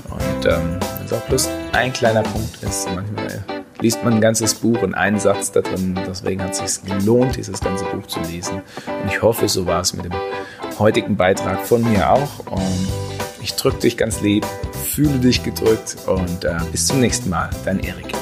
Und 0.10 0.46
ähm, 0.46 0.80
wenn 1.00 1.18
auch 1.18 1.22
bloß 1.26 1.50
ein 1.74 1.92
kleiner 1.92 2.24
Punkt 2.24 2.64
ist, 2.64 2.88
manchmal 2.96 3.44
liest 3.82 4.04
man 4.04 4.14
ein 4.14 4.22
ganzes 4.22 4.54
Buch 4.54 4.82
und 4.82 4.94
einen 4.94 5.20
Satz 5.20 5.52
da 5.52 5.62
drin. 5.62 6.00
Deswegen 6.08 6.42
hat 6.42 6.52
es 6.52 6.76
sich 6.76 6.86
gelohnt, 6.86 7.36
dieses 7.36 7.60
ganze 7.60 7.84
Buch 7.86 8.08
zu 8.08 8.20
lesen. 8.22 8.62
Und 8.86 9.12
ich 9.12 9.22
hoffe, 9.22 9.50
so 9.50 9.66
war 9.66 9.82
es 9.82 9.94
mit 9.94 10.06
dem 10.06 10.14
heutigen 10.80 11.16
Beitrag 11.16 11.66
von 11.66 11.82
mir 11.90 12.12
auch. 12.12 12.40
Und 12.50 12.88
ich 13.42 13.54
drücke 13.56 13.80
dich 13.80 13.98
ganz 13.98 14.22
lieb, 14.22 14.46
fühle 14.86 15.20
dich 15.20 15.44
gedrückt 15.44 15.98
und 16.08 16.46
äh, 16.46 16.58
bis 16.72 16.88
zum 16.88 17.00
nächsten 17.00 17.30
Mal. 17.30 17.50
Dein 17.66 17.80
Erik. 17.80 18.21